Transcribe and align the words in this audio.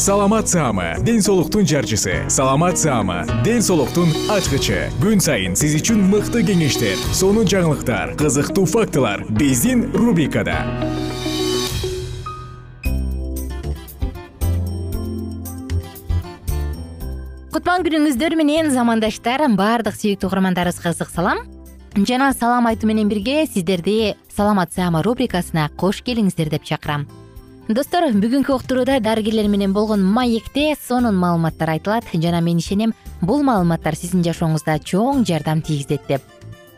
саламат 0.00 0.48
саама 0.48 0.96
ден 1.04 1.20
соолуктун 1.20 1.66
жарчысы. 1.66 2.24
Саламат 2.30 2.78
саама 2.78 3.26
ден 3.44 3.60
соолуктун 3.60 4.08
ачкычы. 4.32 4.88
Күн 4.96 5.20
сайын 5.20 5.52
сиз 5.52 5.74
үчүн 5.76 6.00
мыкты 6.08 6.40
кеңештер 6.40 6.96
сонун 7.12 7.44
жаңылыктар 7.44 8.14
кызыктуу 8.16 8.64
фактылар 8.64 9.26
биздин 9.28 9.90
рубрикада. 9.92 10.56
Кутман 17.52 17.84
күнүңүздөр 17.84 18.40
менен 18.40 18.72
замандаштар 18.72 19.44
баардык 19.52 20.00
сүйүктүү 20.00 20.32
угармандарыбызга 20.32 20.96
ысык 20.96 21.12
салам. 21.12 21.44
Жана 21.92 22.32
салам 22.32 22.72
айтуу 22.72 22.88
менен 22.88 23.12
бирге 23.12 23.44
сиздерди 23.44 24.14
саламат 24.32 24.72
саама 24.72 25.04
рубрикасына 25.04 25.68
кош 25.76 26.00
келиңиздер 26.00 26.48
деп 26.48 26.64
чакырам 26.64 27.04
достор 27.70 28.02
бүгүнкү 28.10 28.50
уктурууда 28.50 28.96
дарыгерлер 28.98 29.46
менен 29.46 29.72
болгон 29.72 30.02
маекте 30.02 30.74
сонун 30.74 31.14
маалыматтар 31.14 31.70
айтылат. 31.70 32.04
Жана 32.12 32.40
мен 32.40 32.58
ишенем 32.58 32.94
бул 33.22 33.44
маалыматтар 33.46 33.94
сиздин 33.94 34.24
жашооңузда 34.26 34.80
чоң 34.82 35.22
жардам 35.24 35.62
тийгизет 35.62 36.02
деп. 36.08 36.22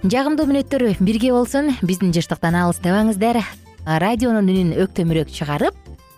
Жагымдуу 0.05 0.45
мүнөттөр 0.51 0.99
бирге 1.01 1.33
болсун. 1.33 1.73
Биздин 1.81 2.13
жыштыктан 2.13 2.59
алыстабаңыздар 2.61 3.41
радионун 3.87 4.51
үнүн 4.53 4.75
өктөмүрөөк 4.85 5.33
чыгарып 5.33 5.75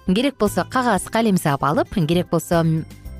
керек 0.08 0.40
болсо 0.40 0.66
кагаз 0.68 1.06
калем 1.06 1.38
саап 1.38 1.62
алып 1.62 1.94
керек 2.08 2.32
болсо 2.32 2.64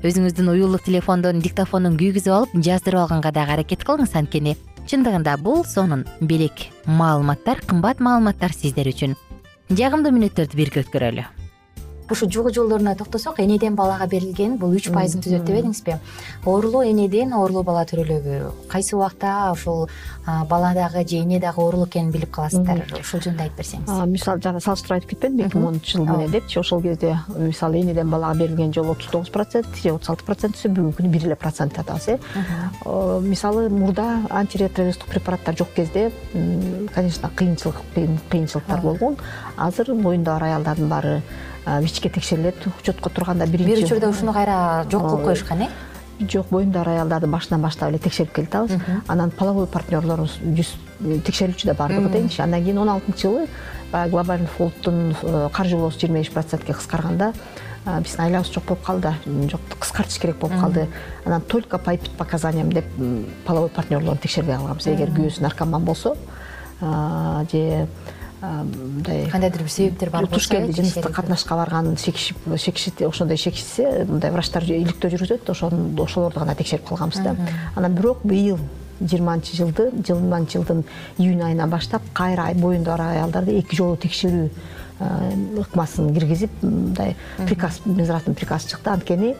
өзүңүздүн 0.03 0.51
уюлдук 0.51 0.83
телефондон 0.83 1.39
диктофондун 1.39 1.95
күйгүзүп 1.95 2.35
алып 2.35 2.59
жаздырып 2.67 3.05
алганга 3.05 3.31
дагы 3.31 3.55
аракет 3.55 3.87
кылыңыз 3.87 4.17
анткени 4.19 4.57
чындыгында 4.91 5.37
бул 5.39 5.63
сонун 5.63 6.03
белек 6.19 6.67
маалыматтар 6.85 7.63
кымбат 7.65 8.03
маалыматтар 8.03 8.53
сиздер 8.53 8.91
үчүн. 8.91 9.15
Жагымдуу 9.71 10.13
мүнөттөрдү 10.13 10.61
бирге 10.61 10.83
өткөрөлү 10.85 11.44
ушу 12.09 12.29
жугу 12.29 12.53
жолдоруна 12.53 12.95
токтосок 12.95 13.39
энеден 13.39 13.75
балага 13.75 14.07
берилген 14.07 14.57
бул 14.57 14.73
үч 14.75 14.89
пайызын 14.93 15.21
түзөт 15.25 15.45
дебедиңизби 15.47 15.97
оорулуу 16.45 16.83
энеден 16.85 17.33
оорулуу 17.33 17.63
бала 17.63 17.85
төрөлөбү 17.89 18.67
кайсы 18.69 18.95
убакта 18.95 19.51
ушул 19.53 19.89
бала 20.25 20.73
дагы 20.73 21.07
же 21.07 21.17
эне 21.21 21.39
дагы 21.39 21.61
оорулуу 21.61 21.87
экенин 21.87 22.11
билип 22.11 22.31
каласыздар? 22.31 22.83
Ушул 22.99 23.21
жөнүндө 23.21 23.43
айтып 23.45 23.57
берсеңиз. 23.57 23.89
Мисалы 24.09 24.41
жана 24.41 24.59
салыштырып 24.59 24.95
айтып 24.99 25.09
кетпедимби 25.15 25.45
эки 25.45 25.57
миң 25.57 25.67
онунчу 25.69 25.97
жыл 25.97 26.05
менен 26.09 26.31
депчи 26.31 26.59
ошол 26.59 26.81
кезде 26.81 27.17
мисалы 27.37 27.81
энеден 27.81 28.09
балага 28.09 28.39
берилген 28.39 28.73
жолу 28.73 28.93
отуз 28.93 29.09
тогуз 29.11 29.29
процент 29.29 29.67
же 29.81 29.93
отуз 29.93 30.09
алты 30.09 30.25
процент 30.25 30.57
түзсө 30.57 30.73
бүгүнкү 30.73 31.01
күнү 31.01 31.13
бир 31.13 31.27
эле 31.29 31.35
процент 31.35 31.77
атабыз 31.79 32.07
э? 32.09 32.19
Мисалы 33.21 33.69
мурда 33.69 34.21
антиретровирустук 34.29 35.09
препараттар 35.09 35.57
жок 35.57 35.73
кезде 35.75 36.11
конечно 36.95 37.29
кыйынчылык 37.35 37.81
кыйынчылыктар 38.29 38.81
болгон. 38.81 39.17
Азыр 39.57 39.93
боюнда 39.93 40.33
бар 40.33 40.43
аялдардын 40.43 40.89
баары 40.89 41.21
вичке 41.65 42.09
текшерилет 42.09 42.55
учетко 42.79 43.09
турганда 43.09 43.47
биринчи 43.47 43.81
бир 43.81 43.85
учурда 43.85 44.09
ушуну 44.09 44.33
кайра 44.33 44.85
жок 44.91 45.09
кылып 45.09 45.25
коюшкан 45.25 45.61
э? 45.61 45.69
Жок 46.19 46.47
боюнда 46.49 46.81
аялдарды 46.81 47.27
башынан 47.27 47.61
баштап 47.61 47.89
эле 47.89 47.99
текшерип 47.99 48.33
келатабыз 48.33 48.71
анан 49.07 49.31
половой 49.31 49.67
партнерлорубуз 49.67 50.37
жүз 50.39 50.75
текшерилчү 51.25 51.67
да 51.67 51.73
баардыгы 51.73 52.09
дейинчи 52.09 52.41
андан 52.41 52.63
кийин 52.63 52.77
он 52.77 52.89
алтынчы 52.89 53.27
жылы 53.27 53.47
баягы 53.91 54.11
глобальный 54.11 54.47
фонддун 54.47 55.15
э, 55.21 55.49
каржылоосу 55.51 55.99
жыйырма 55.99 56.19
беш 56.19 56.31
процентке 56.31 56.73
кыскарганда 56.73 57.33
биздин 57.85 58.23
айлабыз 58.25 58.51
жок 58.51 58.65
болуп 58.65 58.83
калды. 58.83 59.13
Жок 59.51 59.61
кыскартыш 59.79 60.17
керек 60.19 60.37
болуп 60.37 60.59
калды. 60.59 60.87
Анан 61.25 61.41
только 61.41 61.77
по 61.77 61.95
показаниям 62.17 62.71
деп 62.71 62.85
половой 63.45 63.69
партнерлорун 63.69 64.17
текшербей 64.17 64.55
калганбыз 64.55 64.87
эгер 64.87 65.11
күйөөсү 65.13 65.41
наркоман 65.41 65.85
болсо 65.85 66.15
же 66.81 67.87
мындай 68.63 69.29
кандайдыр 69.29 69.63
бир 69.63 69.71
себептер 69.71 70.09
бар 70.09 70.25
болсо 70.25 70.35
туш 70.35 70.47
келди 70.47 70.75
жыныстык 70.77 71.11
катнашка 71.11 71.55
барган 71.55 71.97
шекишип 71.97 72.37
шекиши 72.57 72.91
ошондой 73.07 73.37
шекишсе 73.37 74.05
мындай 74.05 74.31
врачтар 74.31 74.63
иликтөө 74.63 75.11
жүргүзөт 75.11 75.51
ошолорду 75.51 76.39
гана 76.39 76.55
текшерип 76.55 76.87
калганбыз 76.87 77.19
да. 77.23 77.35
Анан 77.75 77.95
бирок 77.95 78.23
быйыл 78.23 78.59
жыйырманчы 79.01 79.57
жылды 79.57 79.89
жыйырманчы 79.91 80.59
жылдын 80.59 80.83
июнь 81.17 81.41
айынан 81.43 81.69
баштап 81.69 82.01
кайра 82.13 82.47
боюнда 82.53 82.91
бар 82.91 83.01
аялдарды 83.01 83.57
эки 83.59 83.75
жолу 83.75 83.97
текшерүү 83.97 84.49
ыкмасын 85.59 86.13
киргизип 86.15 86.51
мындай 86.61 87.15
приказ 87.45 87.81
минздравдын 87.85 88.35
приказы 88.35 88.69
чыкты. 88.69 88.89
Анткени 88.89 89.35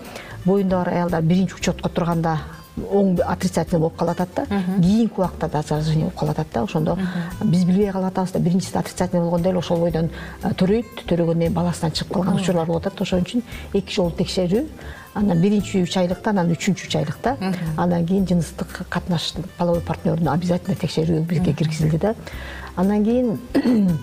боюнда 0.45 0.77
бар 0.77 0.89
аялдар 0.89 1.22
биринчи 1.22 1.55
учетко 1.55 1.89
турганда 1.89 2.39
оң 2.75 3.15
отрицательный 3.23 3.79
болуп 3.79 3.95
калып 3.97 4.19
атат 4.19 4.35
да 4.35 4.61
кийинки 4.81 5.19
убакта 5.19 5.47
да 5.47 5.61
заражение 5.61 6.05
болуп 6.05 6.19
калып 6.19 6.39
атат 6.39 6.53
да 6.53 6.63
ошондо. 6.63 6.97
Биз 7.43 7.63
билбей 7.63 7.91
калып 7.91 8.11
атабыз 8.11 8.31
да. 8.31 8.39
Биринчиси 8.39 8.77
отрицательный 8.77 9.23
болгондо 9.23 9.49
эле 9.49 9.59
ошол 9.59 9.79
бойдон 9.79 10.09
төрөйт. 10.43 11.05
Төрөгөндөн 11.07 11.39
кийин 11.39 11.53
баласынан 11.53 11.95
чыгып 11.95 12.13
калган 12.13 12.39
учурлар 12.41 12.67
болуп 12.67 12.85
атат 12.85 13.01
ошон 13.01 13.23
үчүн 13.23 13.43
эки 13.73 13.95
жолу 13.95 14.11
текшерүү. 14.11 14.65
Анан 15.15 15.41
биринчи 15.41 15.79
үч 15.85 15.95
айлыкта 15.95 16.33
анан 16.33 16.51
үчүнчү 16.51 16.89
үч 16.89 16.95
айлыкта 16.99 17.37
андан 17.77 18.05
кийин 18.05 18.27
жыныстык 18.27 18.81
катнаш 18.89 19.33
половой 19.57 19.81
партнердун 19.81 20.28
обязательно 20.28 20.75
текшерүү 20.75 21.21
бизге 21.23 21.53
киргизилди 21.53 21.97
да. 21.97 22.16
Андан 22.75 23.05
кийин 23.05 23.39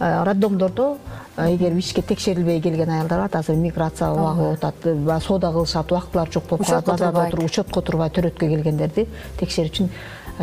э, 0.00 0.24
роддомдордо 0.24 0.98
эгер 1.36 1.72
вичке 1.72 2.02
текшерилбей 2.02 2.60
келген 2.60 2.90
аялдар 2.90 3.28
бар 3.28 3.40
азыр 3.40 3.56
миграция 3.56 4.10
убагы 4.10 4.52
атат 4.54 4.74
баягы 4.84 5.24
соода 5.24 5.52
кылышат 5.52 5.92
убактылары 5.92 6.32
жок 6.32 6.44
болуп 6.48 6.66
калат 6.66 6.86
базарда 6.86 7.26
отуруп 7.26 7.50
учетко 7.50 7.82
турбай 7.82 8.10
төрөткө 8.10 8.48
келгендерди 8.48 9.06
текшерүү 9.40 9.72
үчүн 9.72 9.90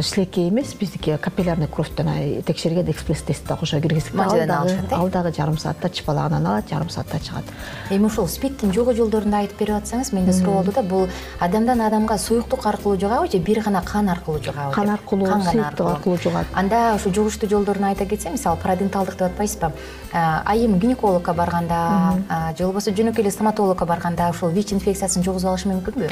шилекей 0.01 0.49
эмес 0.49 0.73
биздики 0.73 1.17
капиллярный 1.21 1.67
кровьтон 1.67 2.07
текшерген 2.45 2.89
экспресс 2.89 3.21
тест 3.21 3.47
да 3.47 3.55
кошо 3.55 3.79
киргиздик 3.79 4.15
э? 4.15 4.47
ал 4.91 5.09
дагы 5.09 5.31
жарым 5.31 5.57
саатта 5.57 5.89
чыпалаганан 5.89 6.47
алат 6.47 6.69
жарым 6.69 6.89
саатта 6.89 7.19
чыгат. 7.19 7.43
Эми 7.91 8.05
ушул 8.05 8.27
спидтин 8.27 8.73
жугу 8.73 8.93
жолдорун 8.93 9.33
айтып 9.33 9.59
берип 9.59 9.75
атсаңыз 9.75 10.13
менде 10.13 10.33
суроо 10.33 10.55
болду 10.55 10.71
да 10.71 10.81
бул 10.81 11.07
адамдан 11.39 11.81
адамга 11.81 12.17
суюктук 12.17 12.65
аркылуу 12.65 12.99
жугабы 12.99 13.31
же 13.31 13.37
бир 13.37 13.61
гана 13.61 13.83
кан 13.83 14.09
аркылуу 14.09 14.41
жугабы 14.41 14.73
кан 14.73 14.89
аркылуу 14.89 15.27
суюктук 15.27 15.87
аркылуу. 15.87 16.17
жугат 16.17 16.47
анда 16.53 16.95
ушу 16.95 17.13
жугуштуу 17.13 17.49
жолдорун 17.49 17.83
айта 17.83 18.05
кетсем 18.05 18.33
мисалы 18.33 18.57
параденталдык 18.57 19.13
деп 19.15 19.27
атпайсызбы 19.27 19.71
айым 20.11 20.79
гинекологко 20.83 21.33
барганда 21.33 22.19
же 22.57 22.65
болбосо 22.65 22.91
жөнөкөй 22.91 23.23
эле 23.23 23.31
стоматологко 23.31 23.85
барганда 23.87 24.29
ушул 24.29 24.51
вич 24.51 24.73
инфекциясын 24.75 25.23
жугузуп 25.23 25.53
алышы 25.53 25.71
мүмкүнбү? 25.71 26.11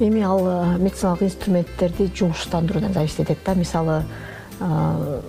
Эми 0.00 0.22
ал 0.24 0.40
медициналык 0.80 1.22
инструменттерди 1.28 2.10
жугуштандыруудан 2.16 2.92
зависить 2.92 3.20
этет 3.20 3.38
да. 3.44 3.54
Мисалы 3.54 4.02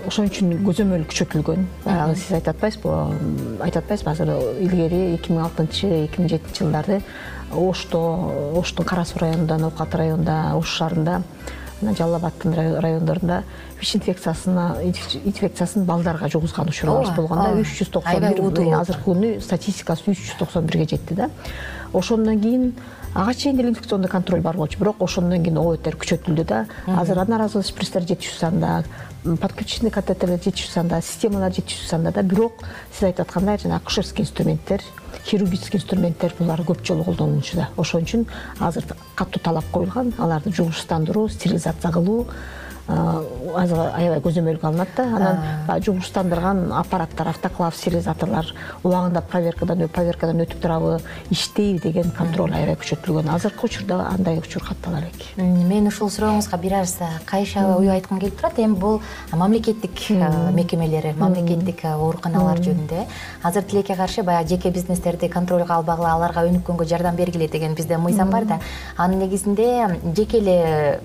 ошон 0.07 0.29
үчүн 0.29 0.55
көзөмөл 0.63 1.03
күчөтүлгөн. 1.09 1.67
Баягы 1.83 2.15
сиз 2.15 2.31
айтып 2.37 2.55
атпайсызбы 2.55 3.59
айтып 3.65 3.83
атпайсызбы 3.83 4.11
азыр 4.11 4.31
илгери 4.63 5.15
эки 5.15 5.33
миң 5.33 5.43
алтынчы 5.47 5.89
эки 6.05 6.21
миң 6.21 6.29
жетинчи 6.29 6.63
жылдары 6.63 7.01
ошто 7.51 8.01
оштун 8.59 8.85
кара 8.85 9.05
суу 9.05 9.19
районунда 9.25 9.57
ноокат 9.57 9.95
районунда 9.95 10.55
ош 10.55 10.77
шаарында 10.77 11.21
жалал 11.97 12.15
абаддын 12.15 12.79
райондорунда 12.81 13.43
вич 13.79 13.95
инфекциясына 13.95 14.77
инфекциясын 14.83 15.85
балдарга 15.85 16.29
жугузган 16.29 16.69
учурларыбыз 16.69 17.15
болгон 17.15 17.43
да 17.43 17.51
үч 17.61 17.75
жүз 17.79 17.93
токсон 17.93 18.27
бир 18.29 18.75
азыркы 18.79 19.05
күнү 19.11 19.35
статистикасы 19.43 20.11
үч 20.11 20.23
жүз 20.23 20.39
токсон 20.39 20.67
бирге 20.67 20.87
жетти 20.95 21.17
да 21.19 21.29
ошондон 21.93 22.39
кийин 22.41 22.73
ага 23.13 23.33
чейин 23.33 23.57
деле 23.57 23.69
инфекционный 23.69 24.09
контроль 24.09 24.41
бар 24.41 24.57
болчу. 24.57 24.79
Бирок 24.79 25.01
ошондон 25.01 25.43
кийин 25.43 25.57
ободтор 25.57 25.95
күчөтүлдү 25.95 26.45
да. 26.45 26.65
Азыр 26.87 27.19
одноразовый 27.19 27.65
шприцтер 27.67 28.03
жетишүү 28.09 28.39
санда 28.39 28.83
подключенный 29.23 29.91
катетерлер 29.91 30.41
жетишүү 30.41 30.71
санда 30.73 31.01
системалар 31.01 31.53
жетишүү 31.53 31.87
санда 31.89 32.11
да. 32.11 32.23
Бирок 32.23 32.63
сиз 32.91 33.03
айтып 33.03 33.27
аткандай 33.27 33.59
жанаг 33.61 33.81
акушерский 33.83 34.25
инструменттер 34.25 34.81
хирургический 35.25 35.79
инструменттер 35.79 36.33
булар 36.39 36.61
көп 36.65 36.83
жолу 36.85 37.03
колдонулчу 37.03 37.57
да. 37.57 37.69
Ошон 37.77 38.03
үчүн 38.03 38.25
азыр 38.59 38.85
катуу 39.15 39.41
талап 39.43 39.69
коюлган 39.71 40.13
аларды 40.17 40.51
жугуштандыруу 40.51 41.29
стерилизация 41.29 41.91
кылуу 41.91 42.27
азыр 42.87 43.79
аябай 43.95 44.19
көзөмөлгө 44.19 44.67
алынат 44.67 44.89
да. 44.97 45.03
Анан 45.03 45.37
баягы 45.67 45.85
жугуштандырган 45.85 46.71
аппараттар 46.75 47.29
автоклав 47.31 47.75
стерилизаторлор 47.77 48.49
убагында 48.83 49.21
проверкадан 49.21 49.87
проверкадан 49.87 50.43
өтүп 50.43 50.59
турабы 50.59 50.97
иштейби 51.31 51.79
деген 51.79 52.11
контроль 52.11 52.51
аябай 52.51 52.75
күчөтүлгөн. 52.75 53.29
Азыркы 53.31 53.67
учурда 53.69 54.01
андай 54.11 54.39
учур 54.39 54.65
каттала 54.67 54.99
элек 54.99 55.23
мен 55.37 55.87
ушул 55.87 56.09
сурооңузга 56.11 56.59
бир 56.59 56.79
аз 56.81 56.97
кайша 57.25 57.65
ой 57.77 57.89
айткым 57.89 58.19
келип 58.19 58.39
турат. 58.39 58.59
Эми 58.59 58.75
бул 58.75 59.01
мамлекеттик 59.31 60.09
мекемелер 60.53 61.13
мамлекеттик 61.15 61.85
ооруканалар 61.85 62.59
жөнүндө. 62.59 63.03
Э 63.03 63.07
азыр 63.43 63.63
тилекке 63.63 63.95
каршы 63.95 64.23
баягы 64.23 64.49
жеке 64.49 64.71
бизнестерди 64.71 65.29
контролго 65.29 65.73
албагыла 65.73 66.13
аларга 66.13 66.45
өнүккөнгө 66.47 66.85
жардам 66.85 67.15
бергиле 67.15 67.47
деген 67.47 67.75
бизде 67.75 67.97
мыйзам 67.97 68.29
бар 68.29 68.45
да. 68.45 68.59
Анын 68.97 69.19
негизинде 69.19 69.99
жеке 70.15 70.37
эле 70.39 70.99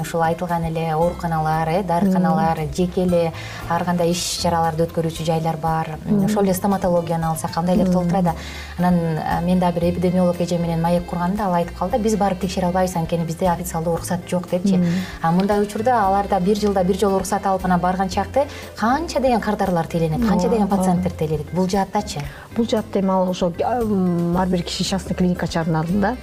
ушул 0.00 0.22
айтылган 0.22 0.64
эле 0.64 0.92
ооруканалар 0.94 1.68
э 1.68 1.82
дарыканалар 1.82 2.58
жеке 2.76 3.04
эле 3.04 3.32
ар 3.68 3.84
кандай 3.84 4.10
иш 4.10 4.40
чараларды 4.42 4.84
өткөрүүчү 4.84 5.24
жайлар 5.24 5.56
бар. 5.56 5.98
Ошол 6.24 6.44
эле 6.44 6.54
стоматологияны 6.54 7.26
алсак 7.26 7.56
андайлар 7.56 7.88
толтура 7.92 8.22
да 8.22 8.34
анан 8.78 9.18
мен 9.44 9.58
дагы 9.58 9.80
бир 9.80 9.90
эпидемиолог 9.90 10.40
эже 10.40 10.58
менен 10.58 10.82
маек 10.82 11.06
курганда 11.06 11.44
ал 11.44 11.54
айтып 11.54 11.78
калды 11.78 11.98
биз 11.98 12.16
барып 12.16 12.40
текшере 12.40 12.66
албайбыз 12.66 12.96
анткени 12.96 13.24
бизде 13.24 13.48
официалдуу 13.48 13.94
уруксат 13.94 14.28
жок 14.28 14.48
депчи. 14.50 14.80
А 15.22 15.30
мындай 15.30 15.60
учурда 15.60 16.06
аларда 16.06 16.40
бир 16.40 16.56
жылда 16.56 16.84
бир 16.84 16.98
жолу 16.98 17.16
уруксат 17.16 17.46
алып 17.46 17.64
анан 17.64 17.80
барган 17.80 18.08
чакты 18.08 18.46
канча 18.76 19.20
деген 19.20 19.40
кардарлар 19.40 19.86
теленет 19.86 20.26
канча 20.26 20.48
деген 20.48 20.68
пациенттер 20.68 21.12
теленет? 21.12 21.52
Бул 21.52 21.68
жааттачы. 21.68 22.20
Бул 22.56 22.66
жаатта 22.66 23.00
эми 23.00 23.10
ал 23.10 23.30
ошо 23.30 23.52
ар 23.60 24.48
бир 24.48 24.62
киши 24.62 24.84
частный 24.84 25.16
клиникачылардын 25.16 25.76
алдында 25.76 26.16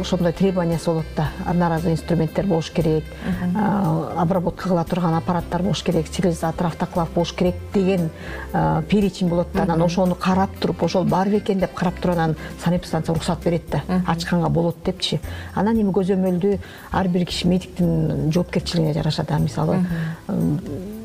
ошондой 0.00 0.32
требованиясы 0.32 0.86
болот 0.86 1.06
да. 1.16 1.28
Одноразовый 1.46 1.92
инструменттер 1.94 2.46
болуш 2.46 2.70
керек. 2.70 3.04
Обработка 4.16 4.68
кыла 4.68 4.84
турган 4.84 5.14
аппараттар 5.14 5.62
болуш 5.62 5.82
керек 5.82 6.06
стерилизатор 6.06 6.66
автоклав 6.66 7.10
болуш 7.14 7.32
керек 7.32 7.54
деген 7.74 8.10
перечень 8.88 9.28
болот 9.28 9.48
да. 9.52 9.62
Анан 9.62 9.82
ошону 9.82 10.14
карап 10.14 10.50
туруп 10.60 10.82
ошол 10.82 11.04
бар 11.04 11.28
бекен 11.28 11.58
деп 11.58 11.74
карап 11.74 12.00
туруп 12.00 12.16
анан 12.16 12.36
санэпидстанция 12.64 13.12
уруксат 13.12 13.42
берет 13.44 13.68
да. 13.70 13.82
Ачканга 14.06 14.48
болот 14.48 14.76
депчи. 14.84 15.20
Анан 15.54 15.80
эми 15.80 15.92
көзөмөлдү 15.92 16.58
ар 16.92 17.08
бир 17.08 17.26
киши 17.26 17.48
медиктин 17.48 18.30
жоопкерчилигине 18.32 18.94
жараша 18.94 19.24
да 19.24 19.38
мисалы 19.38 19.84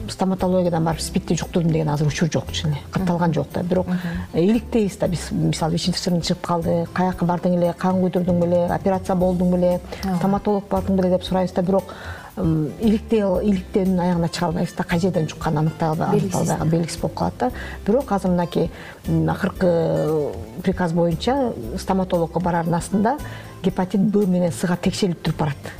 стоматологиядан 0.09 0.83
барып 0.83 1.01
спидти 1.01 1.35
жуктурдум 1.35 1.71
деген 1.71 1.89
азыр 1.89 2.07
учур 2.07 2.29
жок 2.31 2.51
чын 2.51 2.71
эле 2.71 2.79
катталган 2.91 3.33
жок 3.33 3.47
да. 3.53 3.63
Бирок 3.63 3.87
иликтейбиз 4.33 4.97
да. 4.97 5.07
Биз 5.07 5.31
мисалы 5.31 5.73
вич 5.73 5.87
инфекциядан 5.87 6.21
чыгып 6.21 6.41
калды. 6.45 6.87
Каяка 6.93 7.25
бардың 7.25 7.57
эле? 7.57 7.73
Кан 7.77 8.01
куйдурдуң 8.01 8.41
беле 8.41 8.65
операция 8.73 9.15
болдуң 9.15 9.55
беле 9.55 9.79
стоматолог 10.17 10.67
бардың 10.69 10.97
беле 10.97 11.15
деп 11.15 11.23
сурайбыз 11.23 11.53
да. 11.53 11.61
Бирок 11.61 11.93
иликтөөнүн 12.37 13.99
аягына 14.01 14.29
чыга 14.29 14.47
албайбыз 14.47 14.73
да 14.73 14.83
кай 14.83 14.99
жерден 14.99 15.27
жукканын 15.29 15.67
аныкталбай 15.67 16.19
белгисиз 16.65 16.99
болуп 17.01 17.15
калат 17.15 17.37
да. 17.39 17.51
Бирок 17.85 18.11
азыр 18.11 18.31
мынакей 18.31 18.71
акыркы 19.07 20.33
приказ 20.63 20.93
боюнча 20.93 21.53
стоматологко 21.77 22.39
барардын 22.39 22.75
астында 22.75 23.17
гепатит 23.63 24.01
б 24.01 24.25
менен 24.25 24.51
сга 24.51 24.75
текшерилип 24.75 25.21
туруп 25.21 25.39
барат. 25.39 25.71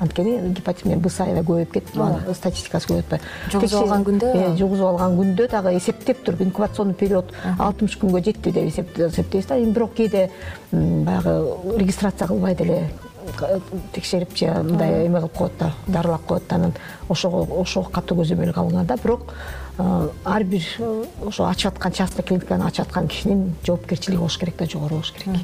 Анткени 0.00 0.54
гепатит 0.54 0.86
менен 0.86 1.00
б 1.00 1.10
аябай 1.18 1.44
көбөйүп 1.44 1.72
кетти 1.72 2.34
статистикасы 2.34 2.88
көбөйүп 2.88 3.12
атпайбы 3.12 3.52
жугузуп 3.52 3.82
алган 3.82 4.04
күндө? 4.08 4.32
Э, 4.34 4.56
жугузуп 4.58 4.88
алган 4.88 5.16
күндө 5.20 5.48
дагы 5.52 5.76
эсептеп 5.76 6.24
туруп 6.24 6.40
инкубационный 6.48 6.94
период 6.94 7.32
алтымыш 7.58 7.98
күнгө 8.00 8.24
жетти 8.24 8.50
деп 8.50 8.68
эсептейбиз 8.72 9.46
да. 9.46 9.58
Эми 9.58 9.70
бирок 9.70 9.94
кээде 9.94 10.30
баягы 10.72 11.78
регистрация 11.78 12.26
кылбай 12.28 12.56
деле 12.56 12.88
текшерип 13.92 14.36
же 14.36 14.52
мындай 14.62 15.06
эме 15.06 15.20
кылып 15.20 15.36
коет 15.36 15.58
да 15.58 15.72
дарылап 15.86 16.24
коет 16.26 16.48
да 16.48 16.56
анан 16.56 16.72
ошого 17.08 17.44
ошого 17.60 17.90
катуу 17.90 18.22
көзөмөлгө 18.22 18.60
алынат 18.60 18.86
да. 18.86 18.96
Бирок 18.96 19.32
ар 20.24 20.44
бир 20.44 20.62
ошо 21.24 21.48
ачып 21.48 21.74
аткан 21.74 21.92
частный 21.92 22.24
клиниканы 22.24 22.66
ачып 22.66 22.86
аткан 22.86 23.08
кишинин 23.08 23.54
жоопкерчилиги 23.66 24.18
болуш 24.18 24.38
керек 24.38 24.56
да 24.58 24.66
жогору 24.66 24.96
болуш 24.96 25.12
керек. 25.12 25.40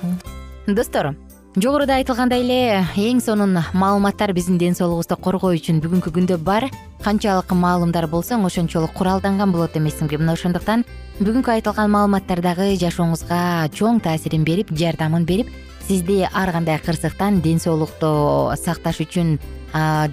Достор 0.66 1.14
жогоруда 1.56 1.96
айтылгандай 1.98 2.44
эле 2.44 2.86
эң 2.96 3.20
сонун 3.20 3.58
маалыматтар 3.74 4.32
биздин 4.32 4.58
ден 4.58 4.74
соолугубузду 4.74 5.16
коргоо 5.16 5.54
үчүн 5.56 5.80
бүгүнкү 5.82 6.12
күндө 6.14 6.36
бар. 6.38 6.68
Канчалык 7.02 7.50
маалымдар 7.50 8.06
болсоң 8.06 8.44
ошончолук 8.46 8.92
куралданган 8.92 9.50
болот 9.50 9.76
эмессиңби 9.76 10.20
мына 10.20 10.36
ошондуктан 10.36 10.84
бүгүнкү 11.18 11.56
айтылган 11.56 11.90
маалыматтар 11.90 12.42
дагы 12.44 12.76
жашооңузга 12.76 13.70
чоң 13.74 13.98
таасирин 14.04 14.44
берип 14.44 14.70
жардамын 14.70 15.24
берип 15.24 15.48
сизди 15.90 16.28
ар 16.32 16.52
кандай 16.52 16.78
кырсыктан 16.78 17.40
ден 17.42 17.58
соолукту 17.58 18.52
сакташ 18.54 19.00
үчүн 19.02 19.40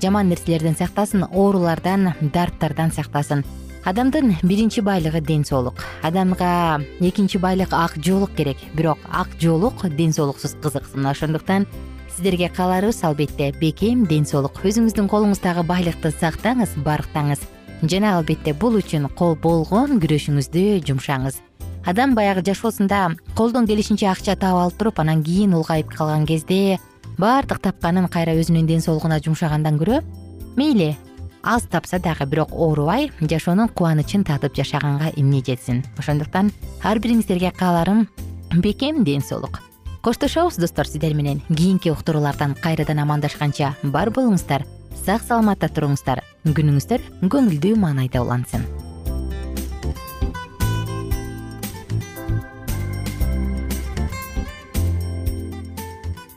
жаман 0.02 0.26
нерселерден 0.26 0.74
сактасын 0.74 1.28
оорулардан 1.30 2.16
дарттардан 2.34 2.90
сактасын. 2.92 3.44
Адамдын 3.86 4.40
биринчи 4.42 4.82
байлыгы 4.82 5.22
ден 5.22 5.46
соолук. 5.46 5.84
Адамга 6.02 6.82
экинчи 7.00 7.38
байлык 7.38 7.74
ак 7.74 7.94
жоолук 8.04 8.34
керек. 8.34 8.58
Бирок 8.74 8.98
ак 9.12 9.30
жоолук 9.40 9.88
ден 9.96 10.14
соолуксуз 10.14 10.56
кызык 10.64 10.96
мына 10.96 11.12
ошондуктан 11.12 11.68
сиздерге 12.10 12.50
кааларыбыз 12.50 13.04
албетте 13.04 13.54
бекем 13.62 14.08
ден 14.08 14.26
соолук. 14.26 14.58
Өзүңүздүн 14.66 15.06
колуңуздагы 15.06 15.62
байлыкты 15.62 16.10
сактаңыз 16.10 16.74
барктаңыз. 16.82 17.46
Жана 17.84 18.18
албетте 18.18 18.58
бул 18.58 18.82
үчүн 18.82 19.12
болгон 19.14 20.02
күрөшүңүздү 20.02 20.82
жумшаңыз 20.90 21.38
адам 21.88 22.16
баягы 22.16 22.44
жашоосунда 22.44 23.16
колдон 23.34 23.66
келишинче 23.66 24.10
акча 24.12 24.36
таап 24.36 24.60
алып 24.60 24.78
туруп 24.78 25.00
анан 25.00 25.24
кийин 25.24 25.54
улгайып 25.56 25.94
калган 25.96 26.26
кезде 26.28 26.80
баардык 27.18 27.62
тапканын 27.64 28.10
кайра 28.12 28.36
өзүнүн 28.36 28.68
ден 28.68 28.82
соолугуна 28.84 29.22
жумшагандан 29.24 29.80
көрө 29.80 30.02
мейли 30.58 30.98
аз 31.44 31.64
тапса 31.64 32.00
дагы 32.00 32.26
бирок 32.26 32.52
оорубай 32.52 33.08
жашоонун 33.22 33.70
кубанычын 33.70 34.26
татып 34.28 34.56
жашаганга 34.56 35.14
эмне 35.16 35.40
жетсин? 35.40 35.86
Ошондуктан 35.98 36.52
ар 36.84 37.00
бириңиздерге 37.00 37.54
кааларым 37.56 38.10
бекем 38.52 39.06
ден 39.06 39.22
соолук. 39.22 39.62
Коштошобуз 40.02 40.58
достор 40.58 40.88
сиздер 40.88 41.14
менен. 41.14 41.42
Кийинки 41.48 41.90
уктуруулардан 41.90 42.56
кайрадан 42.56 43.00
амандашканча 43.00 43.76
бар 43.84 44.10
болуңуздар 44.12 44.68
сак 45.06 45.24
саламатта 45.24 45.72
туруңуздар. 45.72 46.24
Күнүңүздөр 46.44 47.28
көңүлдүү 47.32 47.80
маанайда 47.80 48.22
улансын 48.24 48.68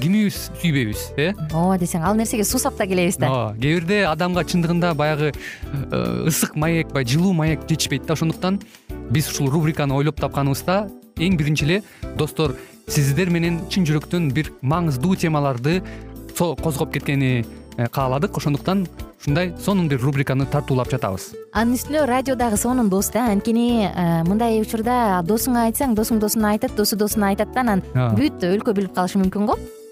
кимибиз 0.00 0.50
сүйбөйбүз 0.60 1.02
э? 1.20 1.30
Ооба 1.52 1.76
десең 1.80 2.04
ал 2.06 2.16
нерсеге 2.18 2.44
суусап 2.48 2.78
да 2.78 2.86
келебиз 2.88 3.18
да. 3.20 3.28
Ооба 3.28 3.58
кээ 3.60 3.80
бирде 3.80 4.00
адамга 4.08 4.44
чындыгында 4.44 4.94
баягы 4.98 5.32
э, 5.32 6.00
ысык 6.26 6.56
маек 6.56 6.92
баягы 6.94 7.12
жылуу 7.14 7.32
маек 7.36 7.66
жетишпейт 7.68 8.06
да. 8.06 8.14
Ошондуктан 8.14 8.60
биз 9.10 9.30
ушул 9.30 9.50
рубриканы 9.50 9.94
ойлоп 9.94 10.20
тапканыбызда 10.20 10.88
эң 11.20 11.36
биринчи 11.36 11.66
эле 11.68 11.82
достор 12.16 12.56
сиздер 12.88 13.30
менен 13.30 13.60
чын 13.70 13.86
жүрөктөн 13.88 14.30
бир 14.34 14.52
маңыздуу 14.62 15.16
темаларды 15.20 15.80
козгоп 16.36 16.92
кеткени 16.94 17.44
э, 17.76 17.88
кааладык. 17.88 18.36
Ошондуктан 18.36 18.86
ушундай 19.20 19.52
сонун 19.60 19.88
бир 19.88 20.00
рубриканы 20.00 20.46
тартуулап 20.46 20.90
жатабыз. 20.90 21.34
Анын 21.52 21.76
үстүнө 21.76 22.06
радио 22.08 22.36
дагы 22.40 22.56
сонун 22.56 22.88
дос 22.88 23.10
да. 23.12 23.26
Анткени 23.34 23.90
э, 23.90 24.22
мындай 24.24 24.62
учурда 24.62 25.20
досуңа 25.26 25.68
айтсаң 25.68 25.94
досуң 25.98 26.22
досуна 26.22 26.54
айтат 26.54 26.74
досу 26.76 26.96
досуна 26.96 27.34
айтат 27.34 27.52
да 27.52 27.66
анан 27.66 27.84
бүт 28.16 28.40
өлкө 28.48 28.74
билип 28.74 28.96
калышы 28.96 29.20
мүмкүн 29.20 29.52
го 29.52 29.58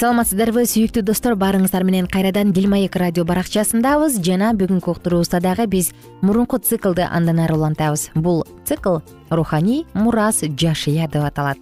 саламатсыздарбы 0.00 0.62
сүйүктүү 0.64 1.02
достор. 1.04 1.34
Баарыңыздар 1.36 1.84
менен 1.84 2.06
кайрадан 2.08 2.54
дил 2.56 2.70
маек 2.72 2.94
радио 2.96 3.26
баракчасындабыз. 3.28 4.14
Жана 4.24 4.54
бүгүнкү 4.56 4.94
уктуруубузда 4.94 5.42
дагы 5.44 5.66
биз 5.68 5.90
мурунку 6.24 6.56
циклды 6.56 7.04
андан 7.04 7.42
ары 7.44 7.58
улантабыз. 7.58 8.06
Бул 8.14 8.46
цикл 8.64 9.02
руханий 9.28 9.84
мурас 9.92 10.40
жашыя 10.40 11.04
деп 11.04 11.26
аталат. 11.28 11.58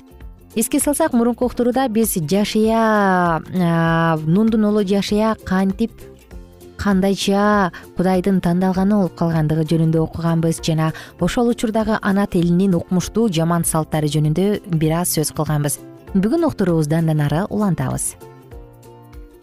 Эске 0.54 0.78
салсак 0.78 1.14
мурунку 1.18 1.46
уктурууда 1.46 1.88
биз 1.88 2.14
жашыя 2.14 3.42
нундун 4.22 4.70
уулу 4.70 4.86
жашыя 4.86 5.34
кантип 5.44 5.90
кандайча 6.76 7.72
кудайдын 7.96 8.38
тандалганы 8.40 9.00
болуп 9.02 9.18
калгандыгы 9.18 9.66
жөнүндө 9.66 9.98
окуганбыз. 10.06 10.62
Жана 10.62 10.92
ошол 11.18 11.50
учурдагы 11.50 11.98
ана 12.02 12.30
тилинин 12.30 12.78
укмуштуу 12.78 13.32
жаман 13.34 13.64
салттары 13.64 14.06
жөнүндө 14.06 14.78
бир 14.78 15.00
аз 15.02 15.18
сөз 15.18 15.34
кылганбыз. 15.34 15.80
Бүгүн 16.14 16.46
уктуруубузду 16.46 17.02
андан 17.02 17.26
ары 17.26 17.44
улантабыз 17.50 18.14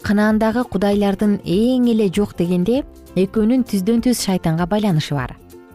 канаандагы 0.05 0.61
кудайлардын 0.69 1.39
эң 1.41 1.87
эле 1.89 2.05
жок 2.13 2.35
дегенде 2.37 2.83
экөөнүн 3.17 3.63
түздөн 3.65 4.03
түз 4.05 4.19
шайтанга 4.21 4.67
байланышы 4.69 5.15
бар. 5.17 5.31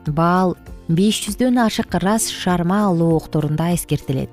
Баал 0.06 0.54
беш 0.86 1.18
жүздөн 1.24 1.58
ашык 1.64 1.96
рас 2.04 2.28
шарма 2.30 2.84
улуулуктурунда 2.92 3.72
эскертилет. 3.74 4.30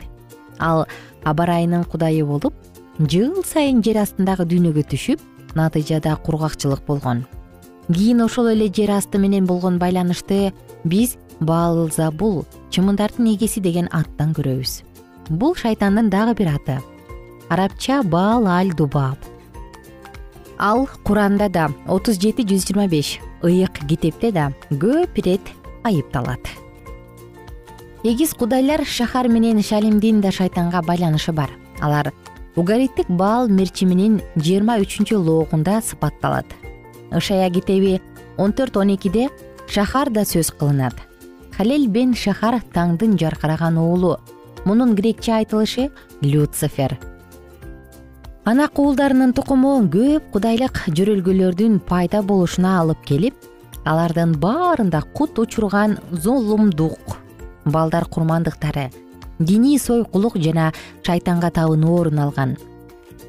Ал 0.59 0.85
аба 1.23 1.47
ырайынын 1.47 1.85
кудайы 1.89 2.25
болуп 2.25 2.53
жыл 2.99 3.41
сайын 3.41 3.81
жер 3.81 4.03
астындагы 4.03 4.45
дүйнөгө 4.51 4.83
түшүп 4.91 5.23
натыйжада 5.57 6.13
кургакчылык 6.25 6.83
болгон. 6.85 7.25
Кийин 7.89 8.21
ошол 8.21 8.51
эле 8.51 8.67
жер 8.69 8.91
асты 8.99 9.17
менен 9.17 9.47
болгон 9.49 9.79
байланышты 9.79 10.51
биз 10.83 11.15
баалзабул 11.39 12.45
чымындардын 12.69 13.31
эгеси 13.33 13.65
деген 13.65 13.89
аттан 13.91 14.37
көрөбүз. 14.37 14.83
Бул 15.29 15.55
шайтандын 15.55 16.11
дагы 16.13 16.37
бир 16.37 16.53
аты. 16.53 16.77
Арабча 17.49 18.03
баал 18.03 18.45
аль 18.45 18.75
дубаб 18.75 19.17
ал 20.57 20.87
куранда 21.03 21.49
да 21.49 21.69
отуз 21.87 22.19
жети 22.19 22.43
жүз 22.43 22.65
жыйырма 22.67 22.87
беш 22.89 23.19
ыйык 23.43 23.79
китепте 23.87 24.31
да 24.31 24.51
көп 24.71 25.17
ирет 25.21 25.41
айыпталат. 25.83 26.41
Эгиз 28.03 28.33
кудайлар 28.33 28.85
шахар 28.85 29.27
менен 29.27 29.61
шалимдин 29.61 30.21
да 30.21 30.31
шайтанга 30.31 30.81
байланышы 30.81 31.31
бар. 31.31 31.49
Алар 31.81 32.13
угариттик 32.55 33.09
баал 33.09 33.47
мерчиминин 33.47 34.21
жыйырма 34.35 34.79
үчүнчү 34.81 35.17
лоогунда 35.17 35.81
сыпатталат. 35.81 36.45
Ышая 37.11 37.49
китеби 37.49 38.01
он 38.37 38.53
төрт 38.53 38.77
он 38.77 38.95
экиде 38.95 39.29
шахар 39.67 40.09
да 40.09 40.21
сөз 40.21 40.51
кылынат. 40.51 40.95
Халел 41.57 41.87
бен 41.87 42.13
шахар 42.15 42.61
таңдын 42.73 43.17
жаркыраган 43.17 43.77
уулу. 43.77 44.17
Мунун 44.65 44.95
грекче 44.95 45.33
айтылышы 45.33 45.91
люцифер 46.21 46.97
ана 48.47 48.69
куулдарынын 48.71 49.33
тукуму 49.35 49.73
көп 49.91 50.29
кудайлык 50.31 50.77
жөрөлгөлөрдүн 50.95 51.81
пайда 51.89 52.21
болушуна 52.23 52.77
алып 52.79 53.01
келип 53.09 53.49
алардын 53.83 54.37
баарында 54.39 55.01
кут 55.17 55.41
учурган 55.43 55.97
зулумдук 56.11 57.17
балдар 57.65 58.07
курмандыктары 58.07 58.87
диний 59.39 59.75
сойкулук 59.77 60.39
жана 60.39 60.71
шайтанга 61.03 61.51
табынуу 61.51 61.99
орун 61.99 62.23
алган. 62.23 62.55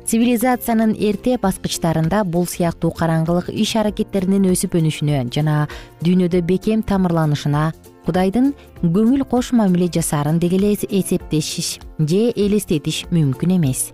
Цивилизациянын 0.06 0.94
эрте 0.94 1.36
баскычтарында 1.42 2.22
бул 2.24 2.46
сыяктуу 2.46 2.94
караңгылык 2.94 3.50
иш 3.50 3.74
аракеттеринин 3.76 4.46
өсүп 4.54 4.78
өнүшүнө 4.78 5.26
жана 5.34 5.66
дүйнөдө 6.06 6.46
бекем 6.46 6.86
тамырланышына 6.86 7.72
кудайдын 8.06 8.54
көңүл 8.82 9.26
кош 9.28 9.50
мамиле 9.50 9.90
жасаарын 9.98 10.38
деги 10.38 10.62
эле 10.62 10.76
эсептешиш 10.78 11.78
же 11.98 12.28
элестетиш 12.36 13.08
мүмкүн 13.10 13.58
эмес 13.58 13.90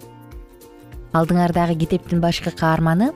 алдыңардагы 1.14 1.76
китептин 1.78 2.20
башкы 2.20 2.50
каарманы 2.50 3.12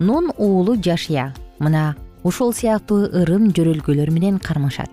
нун 0.00 0.30
уулу 0.36 0.74
жашыя 0.76 1.30
мына 1.58 1.94
ушул 2.24 2.52
сыяктуу 2.52 3.06
ырым 3.22 3.50
жөрөлгөлөр 3.54 4.10
менен 4.10 4.38
кармашат. 4.38 4.90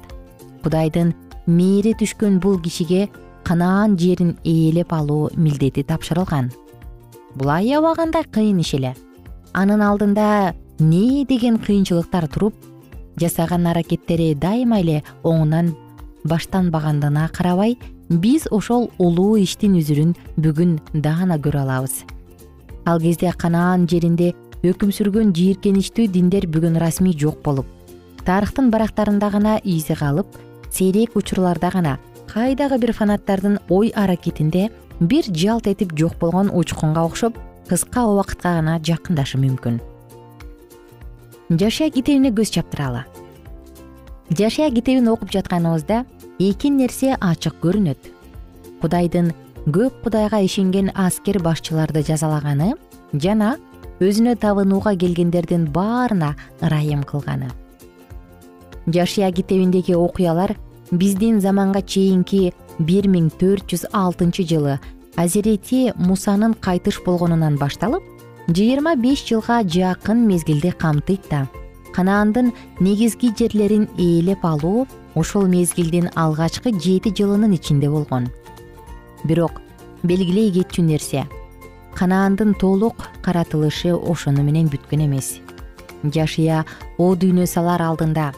Кудайдын 0.63 1.13
мээри 1.47 1.95
түшкөн 1.97 2.39
бул 2.43 2.59
кишиге 2.61 3.07
канаан 3.43 3.97
жерин 3.97 4.35
ээлеп 4.43 4.93
алуу 4.93 5.29
милдети 5.35 5.83
тапшырылган. 5.83 6.51
Бул 7.35 7.49
аябагандай 7.49 8.23
кыйын 8.23 8.59
иш 8.61 8.73
эле. 8.73 8.93
Анын 9.53 9.81
алдында 9.81 10.53
не 10.79 11.25
деген 11.25 11.57
кыйынчылыктар 11.57 12.27
туруп 12.27 12.53
жасаган 13.17 13.67
аракеттери 13.67 14.35
дайыма 14.35 14.81
эле 14.81 15.03
оңунан 15.23 15.73
баштанбагандыгына 16.23 17.29
карабай 17.33 17.77
биз 18.09 18.47
ошол 18.51 18.91
улуу 18.97 19.37
иштин 19.41 19.79
үзүрүн 19.79 20.13
бүгүн 20.37 20.77
даана 20.93 21.39
көрө 21.41 21.63
алабыз 21.65 22.03
ал 22.87 23.01
кезде 23.03 23.31
канаан 23.35 23.87
жеринде 23.91 24.33
өкүм 24.63 24.93
сүргөн 24.95 25.33
жийиркеничтүү 25.35 26.07
диндер 26.13 26.47
бүгүн 26.47 26.79
расмий 26.81 27.15
жок 27.23 27.41
болуп 27.43 27.67
тарыхтын 28.25 28.71
барактарында 28.71 29.29
гана 29.35 29.57
изи 29.63 29.95
калып 29.99 30.37
сейрек 30.71 31.15
учурларда 31.19 31.71
гана 31.73 31.97
кайдагы 32.31 32.79
бир 32.79 32.93
фанаттардын 32.93 33.59
ой 33.69 33.91
аракетинде 33.95 34.69
бир 34.99 35.27
жалт 35.43 35.67
этип 35.67 35.93
жок 35.99 36.15
болгон 36.19 36.49
учкунга 36.53 37.03
окшоп 37.03 37.37
кыска 37.67 38.07
убакытка 38.07 38.55
гана 38.55 38.79
жакындашы 38.79 39.37
мүмкүн. 39.37 39.79
Жашия 41.49 41.89
китебине 41.91 42.31
көз 42.31 42.51
чаптыралы 42.55 43.05
жашия 44.29 44.69
китебин 44.71 45.07
окуп 45.07 45.31
жатканыбызда 45.31 46.05
эки 46.39 46.67
нерсе 46.67 47.15
ачык 47.19 47.55
көрүнөт. 47.63 47.99
Кудайдын 48.81 49.31
көп 49.67 49.95
кудайга 50.03 50.39
ишенген 50.39 50.93
аскер 50.95 51.41
башчыларды 51.43 51.99
жазалаганы 52.07 52.69
жана 53.11 53.57
өзүнө 53.99 54.37
табынууга 54.39 54.93
келгендердин 54.95 55.65
баарына 55.75 56.35
ырайым 56.63 57.03
кылганы. 57.03 57.49
Жашия 58.87 59.31
китебиндеги 59.31 59.91
окуялар 59.93 60.55
биздин 60.91 61.41
заманга 61.41 61.81
чейинки 61.81 62.53
бир 62.79 63.09
миң 63.11 63.27
төрт 63.41 63.67
жүз 63.73 63.89
алтынчы 63.91 64.47
жылы 64.47 64.77
азирети 65.19 65.91
мусанын 65.99 66.55
кайтыш 66.55 67.01
болгонунан 67.03 67.59
башталып 67.59 68.03
жыйырма 68.47 68.95
беш 68.95 69.25
жылга 69.27 69.63
жакын 69.67 70.23
мезгилди 70.31 70.71
камтыйт 70.71 71.27
да 71.29 71.47
канаандын 71.91 72.53
негизги 72.79 73.33
жерлерин 73.35 73.89
ээлеп 73.97 74.45
алуу 74.45 74.87
ошол 75.15 75.47
мезгилдин 75.51 76.07
алгачкы 76.15 76.71
жети 76.71 77.11
жылынын 77.11 77.59
ичинде 77.59 77.89
болгон 77.89 78.29
бирок 79.23 79.61
белгилей 80.03 80.51
кетчү 80.51 80.83
нерсе 80.83 81.25
канаандын 81.97 82.53
толук 82.61 83.07
каратылышы 83.25 83.95
ошону 83.95 84.43
менен 84.45 84.67
бүткөн 84.69 85.07
эмес. 85.07 85.39
Жашия 86.03 86.63
о 86.97 87.15
дүйнө 87.17 87.47
салар 87.49 87.81
алдында 87.81 88.31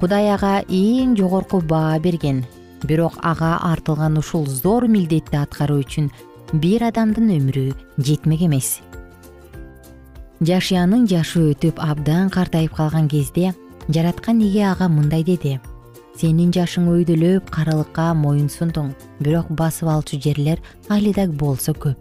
кудай 0.00 0.30
ага 0.30 0.60
эң 0.68 1.16
жогорку 1.18 1.60
баа 1.60 1.98
берген 1.98 2.44
бирок 2.86 3.18
ага 3.22 3.56
артылган 3.72 4.18
ушул 4.18 4.46
зор 4.46 4.86
милдетти 4.88 5.36
аткаруу 5.36 5.80
үчүн 5.82 6.10
бир 6.52 6.86
адамдын 6.90 7.34
өмүрү 7.36 7.66
жетмек 7.98 8.46
эмес. 8.46 8.78
Жашиянын 10.40 11.04
жашы 11.10 11.50
өтүп 11.50 11.82
абдан 11.84 12.30
картайып 12.30 12.78
калган 12.78 13.08
кезде 13.08 13.52
жараткан 13.88 14.40
эге 14.46 14.64
ага 14.70 14.88
мындай 14.88 15.24
деди 15.24 15.58
сенин 16.20 16.50
жашың 16.52 16.88
өйдөлөп 16.92 17.48
карылыкка 17.54 18.10
моюн 18.12 18.50
сундуң. 18.52 18.90
Бирок 19.24 19.48
басып 19.56 19.88
алчу 19.88 20.18
жерлер 20.20 20.60
али 20.92 21.14
да 21.16 21.24
болсо 21.26 21.72
көп. 21.72 21.96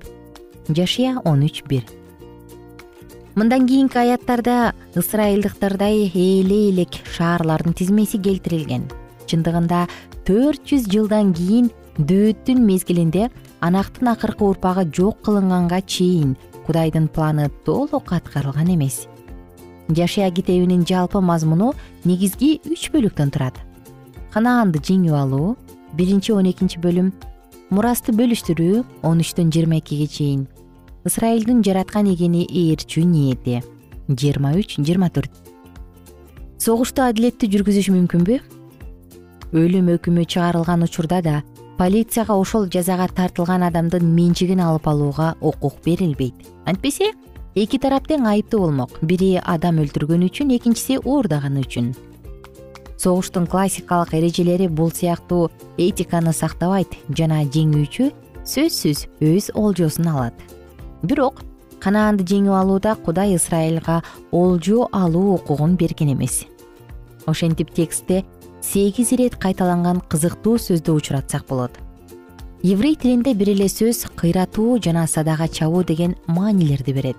Жашия 0.67 1.15
он 1.23 1.45
үч 1.47 1.63
бир. 1.69 1.85
Мындан 3.35 3.67
кийинки 3.67 3.97
аяттарда 3.97 4.73
ысрайылдыктардай 4.99 6.09
эле 6.11 6.57
элек 6.69 6.99
шаарлардын 7.15 7.73
тизмеси 7.73 8.19
келтирилген. 8.19 8.89
Чындыгында 9.29 9.85
төрт 10.27 10.67
жүз 10.67 10.89
жылдан 10.91 11.31
кийин 11.38 11.71
дөөттүн 11.97 12.59
мезгилинде 12.65 13.29
анактын 13.61 14.11
акыркы 14.15 14.43
урпагы 14.49 14.89
жок 14.91 15.21
кылынганга 15.23 15.79
чейин 15.85 16.35
кудайдын 16.65 17.07
планы 17.07 17.47
толук 17.63 18.11
аткарылган 18.11 18.75
эмес. 18.75 19.07
Жашия 19.88 20.29
китебинин 20.32 20.86
жалпы 20.86 21.21
мазмуну 21.21 21.73
негизги 22.03 22.60
үч 22.67 22.91
бөлүктөн 22.91 23.32
турат 23.32 23.68
канаанды 24.33 24.79
жеңип 24.79 25.13
алуу. 25.13 25.57
Биринчи 25.93 26.31
он 26.31 26.49
экинчи 26.49 26.79
бөлүм. 26.79 27.11
Мурасты 27.69 28.13
бөлүштүрүү 28.13 28.83
он 29.05 29.21
үчтөн 29.21 29.51
жыйырма 29.53 29.79
экиге 29.81 30.07
чейин. 30.07 30.47
Ысрайылдын 31.05 31.61
жараткан 31.65 32.09
эгени 32.11 32.45
ээрчүү 32.45 33.05
ниети 33.05 33.61
жыйырма 34.09 34.55
үч 34.57 34.77
жыйырма 34.77 35.09
төрт. 35.13 35.31
Согушту 36.59 37.05
адилеттүү 37.05 37.49
жүргүзүш 37.53 37.89
мүмкүнбү? 37.93 38.39
Өлүм 39.53 39.93
өкүмү 39.95 40.25
чыгарылган 40.25 40.83
учурда 40.85 41.21
да 41.21 41.37
полицияга 41.77 42.35
ошол 42.35 42.67
жазага 42.69 43.07
тартылган 43.07 43.63
адамдын 43.69 44.03
менчигин 44.03 44.59
алып 44.59 44.89
алууга 44.89 45.35
укук 45.41 45.79
берилбейт. 45.85 46.35
Антпесе 46.65 47.13
эки 47.55 47.79
тарап 47.79 48.09
тең 48.09 48.27
айыптуу 48.27 48.65
болмок. 48.65 48.99
Бири 49.01 49.37
адам 49.41 49.79
өлтүргөн 49.85 50.27
үчүн 50.27 50.53
экинчиси 50.57 50.99
уурдаганы 50.99 51.63
үчүн 51.65 51.93
согуштун 52.99 53.47
классикалык 53.47 54.13
эрежелери 54.13 54.67
бул 54.67 54.91
сыяктуу 54.91 55.49
этиканы 55.77 56.33
сактабайт 56.33 56.97
жана 57.09 57.43
жеңүүчү 57.47 58.12
сөзсүз 58.43 59.05
өз 59.23 59.51
олжосун 59.55 60.09
алат. 60.12 60.33
Бирок 61.01 61.41
канаанды 61.79 62.25
жеңип 62.27 62.51
алууда 62.51 62.95
кудай 62.95 63.35
ысрайылга 63.38 64.01
олжо 64.31 64.89
алуу 64.91 65.35
укугун 65.35 65.77
берген 65.77 66.13
эмес. 66.13 66.43
Ошентип 67.25 67.71
текстте 67.71 68.25
сегиз 68.62 69.13
ирет 69.13 69.38
кайталанган 69.38 70.01
кызыктуу 70.01 70.57
сөздү 70.59 70.91
учуратсак 70.91 71.47
болот. 71.47 71.71
Еврей 72.62 72.95
тилинде 72.95 73.33
бир 73.33 73.53
эле 73.53 73.69
сөз 73.71 74.09
кыйратуу 74.19 74.81
жана 74.83 75.07
садага 75.07 75.47
чабуу 75.47 75.83
деген 75.83 76.17
маанилерди 76.27 76.91
берет. 76.91 77.17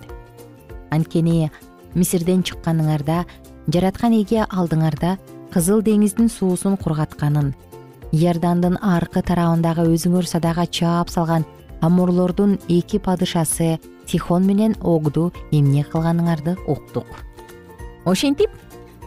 Анткени 0.91 1.51
мисирден 1.95 2.43
чыкканыңарда 2.43 3.25
жараткан 3.73 4.13
эге 4.21 4.45
алдыңарда 4.45 5.17
кызыл 5.53 5.83
деңиздин 5.83 6.29
суусун 6.29 6.77
кургатканын 6.77 7.55
иордандын 8.13 8.79
аркы 8.83 9.23
тарабындагы 9.23 9.87
өзүңөр 9.95 10.27
садага 10.27 10.67
чаап 10.67 11.11
салган 11.11 11.45
амурлордун 11.81 12.59
эки 12.69 12.99
падышасы 12.99 13.79
тихон 14.07 14.47
менен 14.47 14.75
огду 14.83 15.33
эмне 15.51 15.85
кылганыңарды 15.85 16.57
уктук. 16.67 17.07
Ошентип 18.05 18.51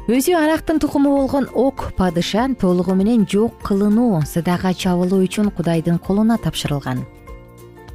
өзү 0.07 0.35
анактын 0.39 0.79
тукуму 0.79 1.15
болгон 1.17 1.47
ог 1.53 1.91
падыша 1.97 2.47
толугу 2.59 2.95
менен 2.95 3.27
жок 3.29 3.59
кылынуу 3.67 4.21
садага 4.25 4.73
чабылуу 4.73 5.23
үчүн 5.27 5.51
кудайдын 5.51 5.99
колуна 5.99 6.37
тапшырылган. 6.37 7.05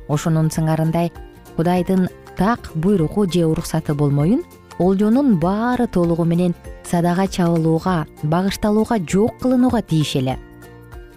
Ошонун 0.09 0.49
сыңарындай 0.53 1.13
кудайдын 1.57 2.09
так 2.37 2.71
буйругу 2.75 3.27
же 3.33 3.45
уруксаты 3.47 3.95
болмоюн 3.95 4.45
олжонун 4.79 5.39
баары 5.39 5.87
толугу 5.87 6.25
менен 6.25 6.55
садага 6.91 7.27
чабылууга 7.27 8.07
багышталууга 8.23 8.99
жок 8.99 9.39
кылынууга 9.43 9.83
тийиш 9.83 10.17
эле. 10.17 10.39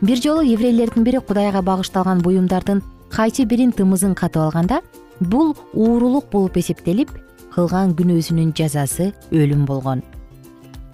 Бир 0.02 0.18
жолу 0.18 0.42
еврейлердин 0.42 1.04
бири 1.04 1.20
кудайга 1.20 1.62
багышталган 1.62 2.22
буюмдардын 2.22 2.82
кайсы 3.10 3.46
бирин 3.46 3.72
тымызын 3.72 4.16
катып 4.16 4.42
алганда 4.42 4.82
бул 5.20 5.56
уурулук 5.74 6.32
болуп 6.32 6.58
эсептелип 6.58 7.12
кылган 7.54 7.94
күнөөсүнүн 7.96 8.54
жазасы 8.58 9.12
өлүм 9.32 9.66
болгон. 9.66 10.02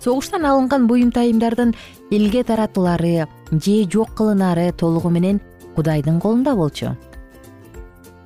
Согуштан 0.04 0.46
алынган 0.46 0.88
буюм 0.88 1.12
тайымдардын 1.12 1.74
элге 2.12 2.44
таратылары 2.44 3.28
же 3.52 3.76
жок 3.92 4.14
кылынары 4.18 4.72
толугу 4.72 5.10
менен 5.10 5.42
кудайдын 5.76 6.20
колунда 6.20 6.56
болчу. 6.56 6.96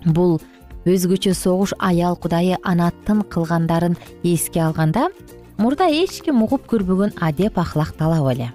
Бул 0.06 0.40
өзгөчө 0.86 1.34
согуш 1.36 1.74
аял 1.80 2.16
кудайы 2.16 2.58
анаттын 2.64 3.22
кылгандарын 3.22 3.98
эске 4.24 4.62
алганда 4.62 5.10
мурда 5.62 5.88
эч 5.88 6.22
ким 6.26 6.42
угуп 6.44 6.66
көрбөгөн 6.72 7.14
адеп 7.22 7.60
ахлак 7.62 7.94
талап 7.98 8.32
эле. 8.34 8.50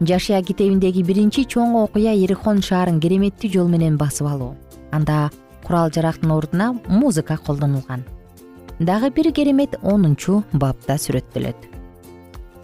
Жашия 0.00 0.42
китебиндеги 0.42 1.02
биринчи 1.02 1.46
чоң 1.48 1.74
окуя 1.82 2.12
иерихон 2.12 2.60
шаарын 2.62 3.00
кереметтүү 3.00 3.50
жол 3.56 3.72
менен 3.72 3.96
басып 3.98 4.28
алуу. 4.28 4.52
Анда 4.92 5.30
курал 5.64 5.90
жарактын 5.90 6.30
ордуна 6.36 6.74
музыка 6.86 7.36
колдонулган. 7.36 8.04
Дагы 8.78 9.10
бир 9.10 9.32
керемет 9.32 9.74
онунчу 9.82 10.44
бапта 10.52 11.00
сүрөттөлөт 11.00 11.78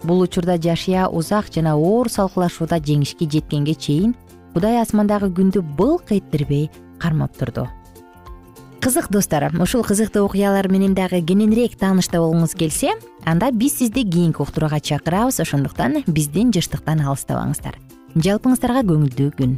бул 0.05 0.21
учурда 0.21 0.57
жашия 0.61 1.07
узак 1.07 1.49
жана 1.53 1.75
оор 1.75 2.09
салкылашууда 2.09 2.77
жеңишке 2.79 3.25
жеткенге 3.25 3.75
чейин 3.75 4.13
кудай 4.53 4.77
асмандагы 4.81 5.31
күндү 5.33 5.63
былк 5.77 6.13
эттирбей 6.13 6.69
кармап 7.01 7.35
турду 7.37 7.65
кызык 8.85 9.07
достор 9.09 9.49
ушул 9.59 9.81
кызыктуу 9.83 10.27
окуялар 10.27 10.67
менен 10.69 10.93
дагы 10.93 11.17
кененирээк 11.25 11.73
таанышта 11.81 12.19
болгуңуз 12.21 12.51
келсе 12.53 12.91
анда 13.25 13.49
биз 13.49 13.79
сизди 13.79 14.03
кийинки 14.05 14.43
уктурууга 14.43 14.77
чакырабыз 14.77 15.39
ошондуктан 15.41 16.03
биздин 16.05 16.51
жыштыктан 16.53 17.01
алыстабаңыздар. 17.01 17.79
Жалпыңыздарга 18.13 18.85
көңүлдүү 18.85 19.31
күн 19.39 19.57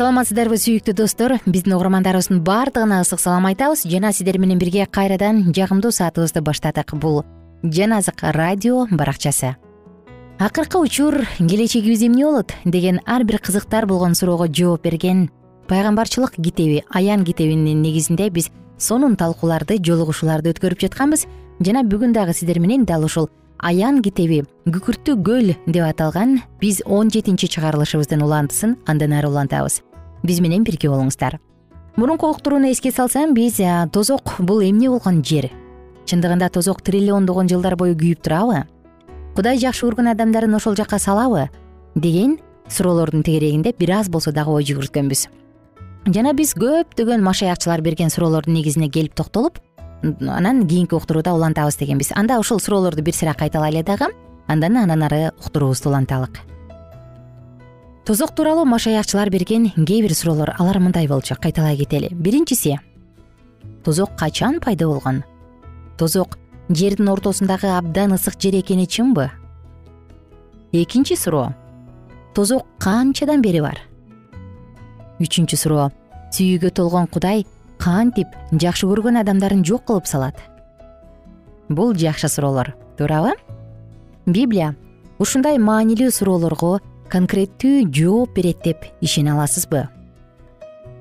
саламатсыздарбы 0.00 0.56
сүйүктүү 0.56 0.94
достор? 0.96 1.32
Биздин 1.44 1.74
угармандарыбыздын 1.76 2.38
баардыгына 2.40 3.02
ысык 3.04 3.20
салам 3.20 3.44
айтабыз. 3.50 3.82
Жана 3.84 4.14
сиздер 4.16 4.38
менен 4.40 4.56
бирге 4.56 4.86
кайрадан 4.88 5.52
жагымдуу 5.52 5.90
саатыбызды 5.92 6.40
баштадык. 6.40 6.94
Бул 6.94 7.18
жан 7.62 7.92
азык 7.92 8.22
радио 8.22 8.86
баракчасы. 8.90 9.56
Акыркы 10.38 10.78
учур 10.78 11.26
келечегибиз 11.36 12.00
эмне 12.06 12.24
болот? 12.24 12.54
Деген 12.64 13.02
ар 13.04 13.24
бир 13.24 13.40
кызыктар 13.40 13.84
болгон 13.84 14.14
суроого 14.14 14.48
жооп 14.48 14.84
берген 14.84 15.28
пайгамбарчылык 15.68 16.32
китеби 16.36 16.82
аян 16.88 17.22
китебинин 17.22 17.82
негизинде 17.82 18.30
биз 18.30 18.48
сонун 18.78 19.16
талкууларды 19.16 19.76
жолугушууларды 19.84 20.54
өткөрүп 20.54 20.80
жатканбыз. 20.80 21.26
Жана 21.60 21.84
бүгүн 21.84 22.16
дагы 22.16 22.32
сиздер 22.32 22.58
менен 22.58 22.86
дал 22.86 23.04
ушул 23.04 23.28
аян 23.58 24.00
китеби 24.00 24.46
күкүрттүү 24.64 25.20
көл 25.20 25.54
деп 25.66 25.84
аталган 25.84 26.38
биз 26.60 26.80
он 26.86 27.12
жетинчи 27.12 27.52
чыгарылышыбыздын 27.52 28.24
улантысын 28.24 28.78
андан 28.88 29.12
ары 29.12 29.28
улантабыз 29.28 29.82
биз 30.22 30.40
менен 30.40 30.64
бирге 30.64 30.90
болуңуздар. 30.90 31.38
Мурунку 31.96 32.30
уктурууну 32.30 32.70
эске 32.70 32.92
салсам 32.92 33.34
биз 33.34 33.60
тозок 33.92 34.36
бул 34.38 34.62
эмне 34.62 34.88
болгон 34.88 35.22
жер? 35.24 35.50
Чындыгында 36.06 36.50
тозок 36.50 36.82
триллиондогон 36.82 37.48
жылдар 37.48 37.76
бою 37.76 37.96
күйүп 37.96 38.22
турабы? 38.22 38.64
Кудай 39.34 39.58
жакшы 39.58 39.86
көргөн 39.86 40.12
адамдарын 40.12 40.54
ошол 40.54 40.76
жака 40.76 40.98
салабы? 40.98 41.48
Деген 41.94 42.38
суроолордун 42.68 43.22
тегерегинде 43.22 43.74
бир 43.78 43.92
аз 43.98 44.08
болсо 44.08 44.32
дагы 44.32 44.50
ой 44.50 44.64
жүгүрткөнбүз. 44.64 45.26
Жана 46.06 46.32
биз 46.32 46.54
көптөгөн 46.54 47.22
машаякчылар 47.22 47.82
берген 47.82 48.10
суроолордун 48.10 48.54
негизине 48.54 48.88
келип 48.90 49.14
токтолуп 49.14 49.58
анан 50.02 50.66
кийинки 50.66 50.94
уктурууда 50.94 51.34
улантабыз 51.34 51.76
дегенбиз. 51.76 52.12
Анда 52.14 52.38
ушул 52.40 52.60
суроолорду 52.60 53.02
бир 53.02 53.14
сыйра 53.14 53.34
кайталайлы 53.34 53.82
дагы 53.82 54.08
андан 54.46 54.76
андан 54.76 55.02
ары 55.02 55.32
уктуруубузду 55.38 55.90
уланталык 55.90 56.49
тозок 58.04 58.34
тууралуу 58.34 58.64
машаякчылар 58.64 59.30
берген 59.30 59.70
кээ 59.76 60.02
бир 60.02 60.14
суроолор 60.14 60.54
алар 60.58 60.78
мындай 60.78 61.06
болчу 61.08 61.34
кайталай 61.34 61.76
кетели. 61.76 62.08
Биринчиси 62.10 62.80
тозок 63.84 64.16
качан 64.16 64.60
пайда 64.60 64.86
болгон? 64.86 65.24
Тозок 65.98 66.38
жердин 66.68 67.08
ортосундагы 67.08 67.68
абдан 67.68 68.14
ысык 68.14 68.40
жер 68.40 68.60
экени 68.60 68.86
чынбы? 68.86 69.30
Экинчи 70.72 71.16
суроо 71.16 71.54
тозок 72.34 72.66
канчадан 72.78 73.42
бери 73.42 73.60
бар? 73.60 73.78
Үчүнчү 75.20 75.56
суроо 75.56 75.90
сүйүүгө 76.32 76.70
толгон 76.70 77.06
кудай 77.06 77.44
кантип 77.78 78.28
жакшы 78.52 78.86
көргөн 78.86 79.20
адамдарын 79.20 79.64
жок 79.64 79.84
кылып 79.84 80.06
салат? 80.06 80.36
Бул 81.68 81.94
жакшы 81.94 82.28
суроолор. 82.28 82.74
Туурабы? 82.96 83.34
Библия. 84.26 84.74
Ушундай 85.18 85.58
маанилүү 85.58 86.10
суроолорго 86.10 86.80
конкреттүү 87.10 87.90
жооп 87.92 88.36
берет 88.38 88.62
деп 88.64 88.86
ишене 89.00 89.32
аласызбы? 89.34 89.88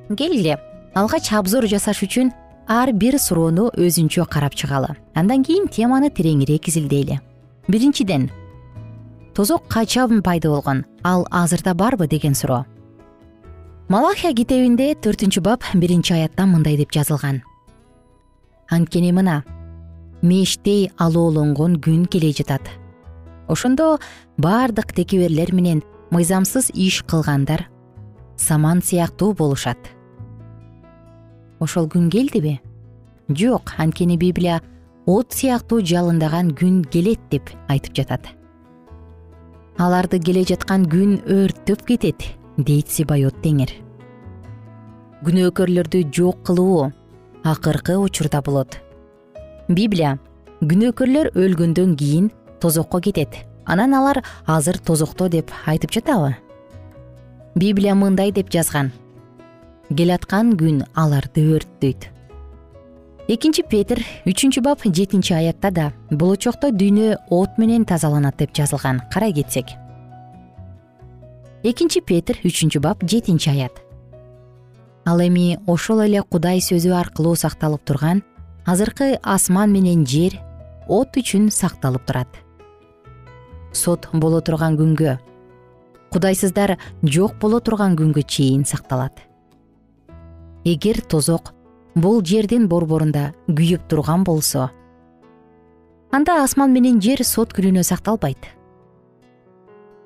Келгиле 0.09 0.57
алгач 0.97 1.31
обзор 1.37 1.67
жасаш 1.69 2.01
үчүн 2.07 2.31
ар 2.69 2.91
бир 2.93 3.19
суроону 3.21 3.69
өзүнчө 3.77 4.25
карап 4.29 4.55
чыгалы. 4.57 4.95
Андан 5.13 5.43
кийин 5.43 5.67
теманы 5.67 6.09
тереңирээк 6.09 6.69
изилдейли. 6.69 7.19
Биринчиден 7.67 8.29
тозок 9.35 9.67
качан 9.67 10.21
пайда 10.21 10.49
болгон 10.49 10.85
ал 11.03 11.27
азырда 11.31 11.73
барбы 11.73 12.07
деген 12.07 12.35
суроо. 12.35 12.65
Малахия 13.87 14.33
китебинде 14.33 14.93
төртүнчү 14.93 15.41
бап 15.41 15.63
биринчи 15.73 16.13
аятта 16.13 16.45
мындай 16.45 16.77
деп 16.77 16.91
жазылган. 16.91 17.41
Анткени 18.69 19.11
мына 19.11 19.43
мештей 20.21 20.91
алоолонгон 20.97 21.79
күн 21.81 22.05
келе 22.05 22.33
жатат. 22.33 22.61
Ошондо 23.47 23.97
бардык 24.37 24.93
текеберлер 24.93 25.53
менен 25.53 25.81
мыйзамсыз 26.11 26.71
иш 26.73 27.03
кылгандар 27.03 27.67
саман 28.37 28.81
сыяктуу 28.81 29.33
болушат. 29.33 29.77
Ошол 31.59 31.87
күн 31.87 32.09
келдиби? 32.09 32.59
Жок 33.29 33.73
анткени 33.77 34.17
библия 34.17 34.61
от 35.05 35.33
сыяктуу 35.33 35.81
жалындаган 35.85 36.53
күн 36.55 36.81
келет 36.89 37.19
деп 37.29 37.51
айтып 37.67 37.95
жатат. 37.99 38.31
Аларды 39.77 40.19
келе 40.19 40.43
жаткан 40.43 40.87
күн 40.89 41.19
өрттөп 41.27 41.85
кетет 41.85 42.25
дейт 42.57 42.89
сибайот 42.89 43.37
теңир. 43.43 43.69
Күнөөкөрлөрдү 45.25 46.05
жок 46.15 46.41
кылуу 46.47 46.91
акыркы 47.43 47.97
учурда 47.99 48.41
болот. 48.41 48.79
Библия 49.67 50.17
күнөөкөрлөр 50.63 51.33
өлгөндөн 51.35 51.95
кийин 51.99 52.31
тозокко 52.59 53.01
кетет 53.03 53.48
анан 53.69 53.93
алар 53.93 54.23
азыр 54.49 54.79
тозокто 54.81 55.29
деп 55.29 55.53
айтып 55.69 55.93
жатабы? 55.93 56.35
Библия 57.55 57.93
мындай 57.95 58.31
деп 58.33 58.49
жазган. 58.49 58.91
Келаткан 59.89 60.55
күн 60.57 60.83
аларды 60.97 61.45
өрттөйт 61.55 62.09
экинчи 63.29 63.61
петр 63.61 64.01
үчүнчү 64.25 64.63
бап 64.65 64.81
жетинчи 64.85 65.35
аятта 65.37 65.69
да 65.69 65.91
болочокто 66.09 66.71
дүйнө 66.73 67.13
от 67.29 67.59
менен 67.61 67.85
тазаланат 67.85 68.39
деп 68.41 68.55
жазылган. 68.57 69.03
Карай 69.13 69.33
кетсек. 69.37 69.69
Экинчи 71.61 72.01
петр 72.01 72.41
үчүнчү 72.41 72.81
бап 72.81 73.05
жетинчи 73.05 73.51
аят. 73.53 73.83
Ал 75.05 75.21
эми 75.21 75.59
ошол 75.67 76.01
эле 76.07 76.23
кудай 76.23 76.57
сөзү 76.57 76.93
аркылуу 76.97 77.35
сакталып 77.35 77.85
турган 77.85 78.23
азыркы 78.65 79.19
асман 79.21 79.71
менен 79.73 80.05
жер 80.05 80.35
от 80.89 81.17
үчүн 81.17 81.49
сакталып 81.53 82.05
турат 82.05 82.48
сот 83.71 84.09
боло 84.13 84.41
турган 84.41 84.77
күнгө. 84.79 85.17
Кудайсыздар 86.09 86.77
жок 87.03 87.37
боло 87.39 87.59
турган 87.59 87.95
күнгө 87.95 88.23
чейин 88.25 88.65
сакталат. 88.65 89.19
Эгер 90.65 91.01
тозок 91.01 91.53
бул 91.95 92.21
жердин 92.25 92.67
борборунда 92.67 93.33
күйүп 93.47 93.87
турган 93.89 94.23
болсо 94.23 94.69
анда 96.11 96.43
асман 96.43 96.73
менен 96.73 96.99
жер 97.01 97.21
сот 97.23 97.53
күнүнө 97.53 97.83
сакталбайт. 97.85 98.49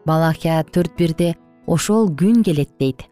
Балахия 0.05 0.63
төрт 0.63 0.97
бирде 0.99 1.33
ошол 1.67 2.09
күн 2.11 2.43
келет 2.43 2.73
дейт. 2.79 3.05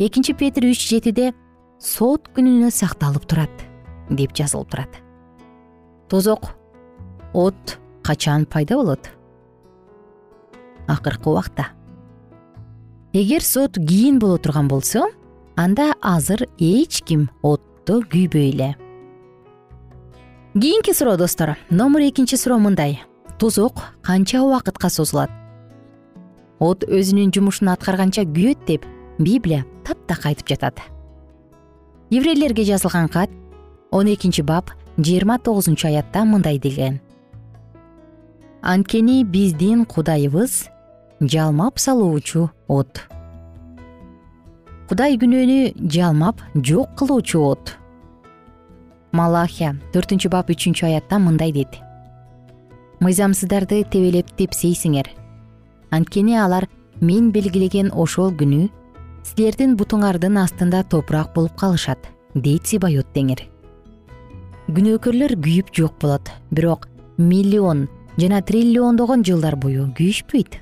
Экинчи 0.00 0.32
петр 0.32 0.64
үч 0.70 0.80
жетиде 0.88 1.32
сот 1.78 2.30
күнүнө 2.36 2.70
сакталып 2.72 3.26
турат 3.28 3.64
деп 4.08 4.32
жазылып 4.36 4.70
турат. 4.72 5.00
Тозок 6.08 6.54
от 7.34 7.78
качан 8.02 8.46
пайда 8.46 8.80
болот 8.80 9.10
акыркы 10.90 11.30
убакта. 11.30 11.68
Эгер 13.12 13.42
сот 13.42 13.74
кийин 13.74 14.18
боло 14.18 14.38
турган 14.38 14.68
болсо 14.68 15.06
анда 15.56 15.94
азыр 16.02 16.46
эч 16.58 17.02
ким 17.02 17.30
отто 17.42 18.02
күйбөй 18.02 18.50
эле. 18.50 18.76
Кийинки 20.54 20.92
суроо 20.92 21.16
достор 21.16 21.56
номер 21.70 22.08
экинчи 22.10 22.36
суроо 22.36 22.58
мындай. 22.58 23.02
Тозок 23.38 23.94
канча 24.02 24.42
убакытка 24.42 24.90
созулат? 24.90 25.30
От 26.58 26.84
өзүнүн 26.84 27.32
жумушун 27.32 27.70
аткарганча 27.72 28.26
күйөт 28.26 28.66
деп 28.66 28.84
библия 29.18 29.64
таптак 29.84 30.26
айтып 30.26 30.48
жатат. 30.48 30.80
Еврейлерге 32.10 32.64
жазылган 32.64 33.08
кат 33.08 33.30
он 33.90 34.12
экинчи 34.12 34.42
бап 34.42 34.70
жыйырма 34.98 35.38
тогузунчу 35.38 35.88
аятта 35.88 36.24
мындай 36.24 36.58
деген 36.58 37.00
анткени 38.62 39.24
биздин 39.24 39.84
кудайыбыз 39.84 40.68
жалмап 41.20 41.78
салуучу 41.78 42.48
от. 42.68 43.04
Кудай 44.88 45.18
күнөөнү 45.20 45.90
жалмап 45.92 46.40
жок 46.56 46.96
кылуучу 46.96 47.42
от. 47.44 47.76
Малахия 49.12 49.74
төртүнчү 49.92 50.30
бап 50.32 50.50
үчүнчү 50.50 50.86
аятта 50.88 51.18
мындай 51.20 51.52
дейт. 51.52 51.76
Мыйзамсыздарды 53.04 53.82
тебелеп 53.92 54.32
тепсейсиңер 54.38 55.10
анткени 55.90 56.38
алар 56.38 56.68
мен 57.00 57.30
белгилеген 57.34 57.92
ошол 57.92 58.32
күнү 58.32 58.68
силердин 59.26 59.76
бутуңардын 59.76 60.40
астында 60.40 60.82
топурак 60.88 61.34
болуп 61.34 61.56
калышат 61.60 62.08
дейт 62.34 62.66
сибайот 62.66 63.12
теңир. 63.12 63.44
Күнөөкөрлөр 64.70 65.36
күйүп 65.36 65.74
жок 65.76 66.00
болот 66.00 66.32
бирок 66.50 66.88
миллион 67.18 67.88
жана 68.16 68.40
триллиондогон 68.40 69.24
жылдар 69.26 69.56
бою 69.60 69.90
күйүшпөйт 69.98 70.60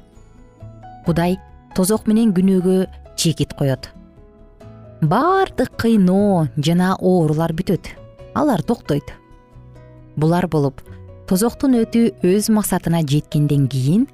кудай 1.08 1.38
тозок 1.72 2.04
менен 2.04 2.34
күнөөгө 2.36 2.82
чекит 3.16 3.54
коет. 3.56 3.88
Баардык 5.00 5.72
кыйноо 5.80 6.48
жана 6.60 6.96
оорулар 7.00 7.54
бүтөт. 7.56 7.94
Алар 8.36 8.60
токтойт. 8.62 9.14
Булар 10.20 10.48
болуп 10.52 10.82
тозоктун 11.30 11.78
өтү 11.80 12.10
өз 12.26 12.50
максатына 12.52 13.00
жеткенден 13.08 13.68
кийин 13.72 14.04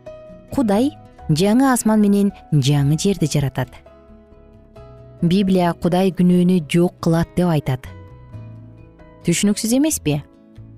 кудай 0.54 0.92
жаңы 1.30 1.66
асман 1.72 2.04
менен 2.04 2.30
жаңы 2.52 2.98
жерди 3.00 3.26
жаратат. 3.32 3.72
Библия 5.22 5.72
кудай 5.74 6.14
күнөөнү 6.14 6.60
жок 6.70 7.00
кылат 7.02 7.34
деп 7.34 7.50
айтат. 7.56 7.90
Түшүнүксүз 9.26 9.74
эмеспи 9.80 10.20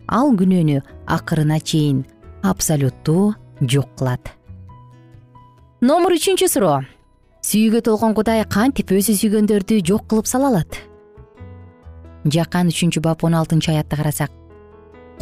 ал 0.08 0.32
күнөөнү 0.38 0.80
акырына 1.18 1.60
чейин 1.60 2.04
абсолюттуу 2.46 3.34
жок 3.60 3.90
кылат 3.98 4.35
номер 5.86 6.16
үчүнчү 6.16 6.48
суроо. 6.50 6.80
Сүйүүгө 7.46 7.80
толгон 7.86 8.14
кудай 8.16 8.40
кантип 8.50 8.90
өзү 8.96 9.12
сүйгөндөрдү 9.20 9.76
жок 9.86 10.08
кылып 10.10 10.26
сала 10.26 10.48
алат 10.50 10.80
жакан 12.26 12.72
үчүнчү 12.72 12.98
бап 13.04 13.22
он 13.22 13.36
алтынчы 13.38 13.70
аятты 13.70 13.94
карасак. 13.94 14.32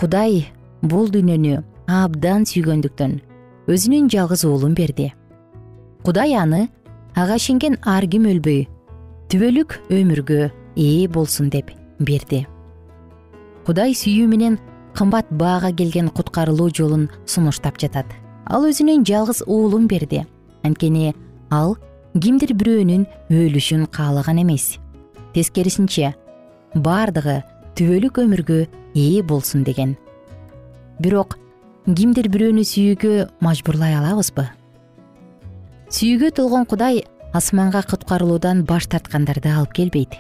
Кудай 0.00 0.46
бул 0.80 1.10
дүйнөнү 1.12 1.58
абдан 1.84 2.48
сүйгөндүктөн 2.48 3.18
өзүнүн 3.68 4.08
жалгыз 4.14 4.46
уулун 4.48 4.72
берди. 4.78 5.10
Кудай 6.06 6.32
аны 6.40 6.70
ага 7.14 7.36
ишенген 7.36 7.76
ар 7.84 8.08
ким 8.08 8.24
өлбөй 8.32 8.64
түбөлүк 9.28 9.80
өмүргө 9.92 10.48
ээ 10.80 11.08
болсун 11.12 11.50
деп 11.52 11.74
берди. 11.98 12.46
Кудай 13.66 13.92
сүйүү 13.92 14.30
менен 14.32 14.56
кымбат 14.96 15.28
баага 15.28 15.74
келген 15.76 16.08
куткарылуу 16.08 16.70
жолун 16.72 17.10
сунуштап 17.26 17.76
жатат. 17.76 18.06
Ал 18.48 18.64
өзүнүн 18.64 19.04
жалгыз 19.04 19.44
уулун 19.44 19.88
берди 19.88 20.24
анткени 20.64 21.12
ал 21.50 21.76
кимдир 22.14 22.54
бирөөнүн 22.54 23.06
өлүшүн 23.30 23.86
каалаган 23.92 24.40
эмес. 24.42 24.78
Тескерисинче 25.34 26.14
баардыгы 26.74 27.42
түбөлүк 27.78 28.20
өмүргө 28.22 28.60
ээ 28.94 29.22
болсун 29.26 29.64
деген. 29.66 29.96
Бирок 31.02 31.38
кимдир 31.86 32.30
бирөөнү 32.30 32.64
сүйүүгө 32.70 33.14
мажбурлай 33.44 33.96
алабызбы? 33.98 34.46
Сүйүүгө 35.90 36.30
толгон 36.38 36.68
кудай 36.70 37.02
асманга 37.34 37.82
куткарылуудан 37.82 38.62
баш 38.68 38.86
тарткандарды 38.86 39.50
алып 39.50 39.74
келбейт. 39.74 40.14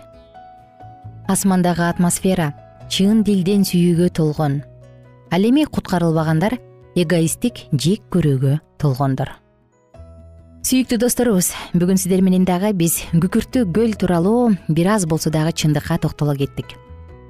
Асмандагы 1.30 1.86
атмосфера 1.86 2.52
чын 2.90 3.22
дилден 3.24 3.62
сүйүүгө 3.64 4.10
толгон. 4.18 4.60
Ал 5.30 5.46
эми 5.46 5.64
куткарылбагандар 5.64 6.58
эгоисттик 6.94 7.66
жек 7.72 8.04
көрүүгө 8.10 8.58
толгондор 8.78 9.43
сүйүктүү 10.64 10.96
досторубуз 10.96 11.50
бүгүн 11.76 11.98
сиздер 12.00 12.22
менен 12.24 12.46
дагы 12.48 12.70
биз 12.72 12.94
күкүрттүү 13.12 13.66
көл 13.76 13.90
тууралуу 14.00 14.54
бир 14.72 14.86
аз 14.94 15.02
болсо 15.04 15.28
дагы 15.28 15.52
чындыкка 15.52 15.98
токтоло 16.00 16.32
кеттик. 16.38 16.70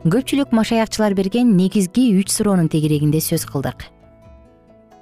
Көпчүлүк 0.06 0.52
машаякчылар 0.54 1.16
берген 1.18 1.50
негизги 1.56 2.04
үч 2.14 2.30
суроонун 2.30 2.68
тегерегинде 2.70 3.18
сөз 3.18 3.42
кылдык. 3.50 3.88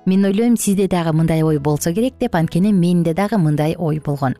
Мен 0.07 0.25
ойлойм 0.25 0.57
сизде 0.57 0.87
дагы 0.88 1.12
мындай 1.12 1.42
ой 1.45 1.59
болсо 1.59 1.92
керек 1.92 2.16
деп 2.18 2.35
анткени 2.35 2.73
менде 2.73 3.12
дагы 3.12 3.37
мындай 3.37 3.75
ой 3.77 4.01
болгон. 4.01 4.38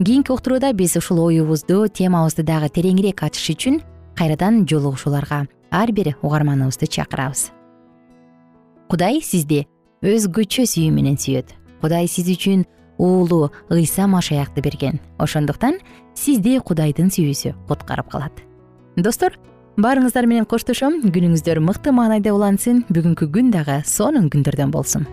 Кийинки 0.00 0.32
уктурууда 0.32 0.72
биз 0.72 0.96
ушул 0.96 1.20
оюбузду 1.26 1.88
темабызды 1.88 2.42
дагы 2.42 2.70
тереңирээк 2.72 3.20
ачыш 3.20 3.50
үчүн 3.52 3.82
кайрадан 4.16 4.64
жолугушууларга 4.64 5.44
ар 5.70 5.92
бир 5.92 6.16
угарманыбызды 6.22 6.88
чакырабыз. 6.88 7.50
Кудай 8.88 9.20
сизди 9.20 9.66
өзгөчө 10.00 10.64
сүйүү 10.64 10.90
менен 10.90 11.20
сүйөт. 11.20 11.52
Кудай 11.82 12.08
сиз 12.08 12.32
үчүн 12.32 12.64
уулу 12.98 13.50
ыйса 13.70 14.06
машаякты 14.06 14.60
берген. 14.62 15.00
Ошондуктан 15.18 15.80
сизди 16.14 16.58
кудайдын 16.58 17.10
сүйүүсү 17.10 17.54
куткарып 17.68 18.10
калат. 18.10 18.32
Достор 18.96 19.36
баарыңыздар 19.76 20.26
менен 20.26 20.46
коштошом. 20.48 21.02
Күнүңүздөр 21.04 21.60
мыкты 21.60 21.92
маанайда 21.92 22.32
улансын. 22.32 22.84
Бүгүнкү 22.88 23.28
күн 23.28 23.52
дагы 23.52 23.82
сонун 23.84 24.30
күндөрдөн 24.32 24.72
болсун. 24.72 25.06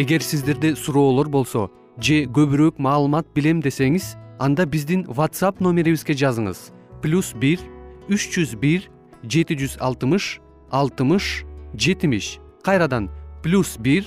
Эгер 0.00 0.22
сиздерде 0.24 0.72
суроолор 0.76 1.28
болсо 1.28 1.68
же 2.00 2.24
көбүрөөк 2.24 2.78
маалымат 2.80 3.26
билем 3.36 3.60
десеңиз 3.60 4.14
анда 4.40 4.64
биздин 4.64 5.04
whatsapp 5.04 5.60
номерибизге 5.60 6.14
жазыңыз. 6.16 6.70
Плюс 7.02 7.34
бир 7.36 7.60
үч 8.08 8.30
жүз 8.32 8.54
бир 8.56 8.88
жети 9.22 9.58
жүз 9.60 9.76
алтымыш 9.76 10.38
алтымыш 10.70 11.44
жетимиш. 11.74 12.38
Кайрадан 12.62 13.10
плюс 13.42 13.76
бир 13.78 14.06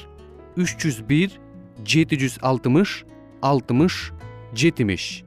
үч 0.56 0.78
жүз 0.80 1.04
бир 1.08 1.36
жети 1.86 2.18
жүз 2.20 2.40
алтымыш 2.42 3.04
алтымыш 3.42 4.12
жетимиш. 4.54 5.24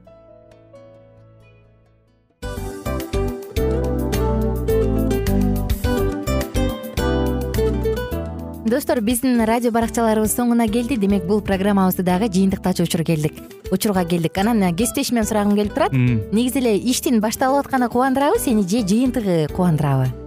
Достор 8.67 8.99
биздин 8.99 9.39
радио 9.47 9.71
баракчаларыбыз 9.71 10.33
соңуна 10.35 10.67
келди. 10.67 10.97
Демек 10.99 11.23
бул 11.23 11.39
программабызды 11.39 12.03
дагы 12.03 12.27
жыйынтыктаочу 12.27 12.83
учур 12.83 13.05
келдик. 13.07 13.39
Учурга 13.71 14.03
келдик. 14.03 14.37
Анан 14.37 14.75
кесиптешимден 14.75 15.23
сурагым 15.23 15.55
келип 15.55 15.73
турат. 15.73 15.93
Негизи 15.95 16.59
эле 16.59 16.77
иштин 16.77 17.21
башталып 17.23 17.65
атканы 17.65 17.87
кубандырабы 17.87 18.43
сени 18.43 18.67
же 18.67 18.83
жыйынтыгы 18.83 19.47
кубандырабы 19.55 20.26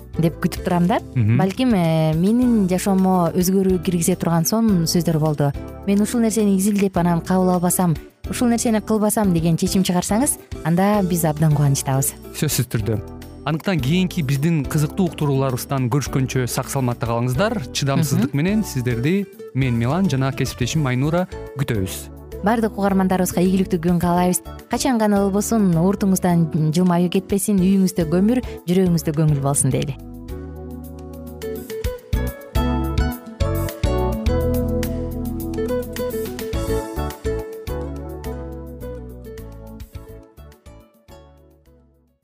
деп 0.21 0.37
күтүп 0.43 0.63
турам 0.65 0.87
да. 0.87 1.01
Балким 1.15 1.73
э, 1.73 2.13
менин 2.15 2.69
жашоомо 2.71 3.31
өзгөрүү 3.35 3.81
киргизе 3.85 4.15
турган 4.15 4.45
сонун 4.45 4.87
сөздөр 4.87 5.19
болду. 5.19 5.51
Мен 5.87 6.01
ушул 6.01 6.21
нерсени 6.21 6.57
изилдеп 6.57 6.97
анан 6.97 7.21
кабыл 7.21 7.55
албасам 7.57 7.95
ушул 8.29 8.47
нерсени 8.47 8.79
кылбасам 8.79 9.33
деген 9.33 9.57
чечим 9.57 9.83
чыгарсаңыз 9.83 10.37
анда 10.63 11.01
биз 11.03 11.25
абдан 11.27 11.55
кубанычтабыз. 11.57 12.13
Сөзсүз 12.39 12.69
түрдө. 12.71 12.99
Андыктан 13.45 13.79
кийинки 13.81 14.21
биздин 14.21 14.61
кызыктуу 14.69 15.09
уктурууларыбыздан 15.09 15.89
көрүшкөнчө 15.91 16.45
сак 16.47 16.69
саламатта 16.69 17.09
калыңыздар. 17.09 17.57
Чыдамсыздык 17.73 18.35
менен 18.37 18.63
сиздерди 18.63 19.25
мен 19.55 19.79
милан 19.79 20.09
жана 20.09 20.29
кесиптешим 20.31 20.85
айнура 20.87 21.25
күтөбүз. 21.57 21.97
Баардык 22.45 22.77
угармандарыбызга 22.77 23.41
ийгиликтүү 23.41 23.81
күн 23.81 23.99
каалайбыз. 24.01 24.43
Качан 24.69 25.01
гана 25.01 25.25
болбосун 25.25 25.73
уртуңуздан 25.81 26.47
жылмаюу 26.77 27.09
кетпесин 27.17 27.59
үйүңүздө 27.61 28.07
көмүр 28.13 28.45
жүрөгүңүздө 28.69 29.17
көңүл 29.17 29.43
болсун 29.43 29.73
дейли 29.73 29.97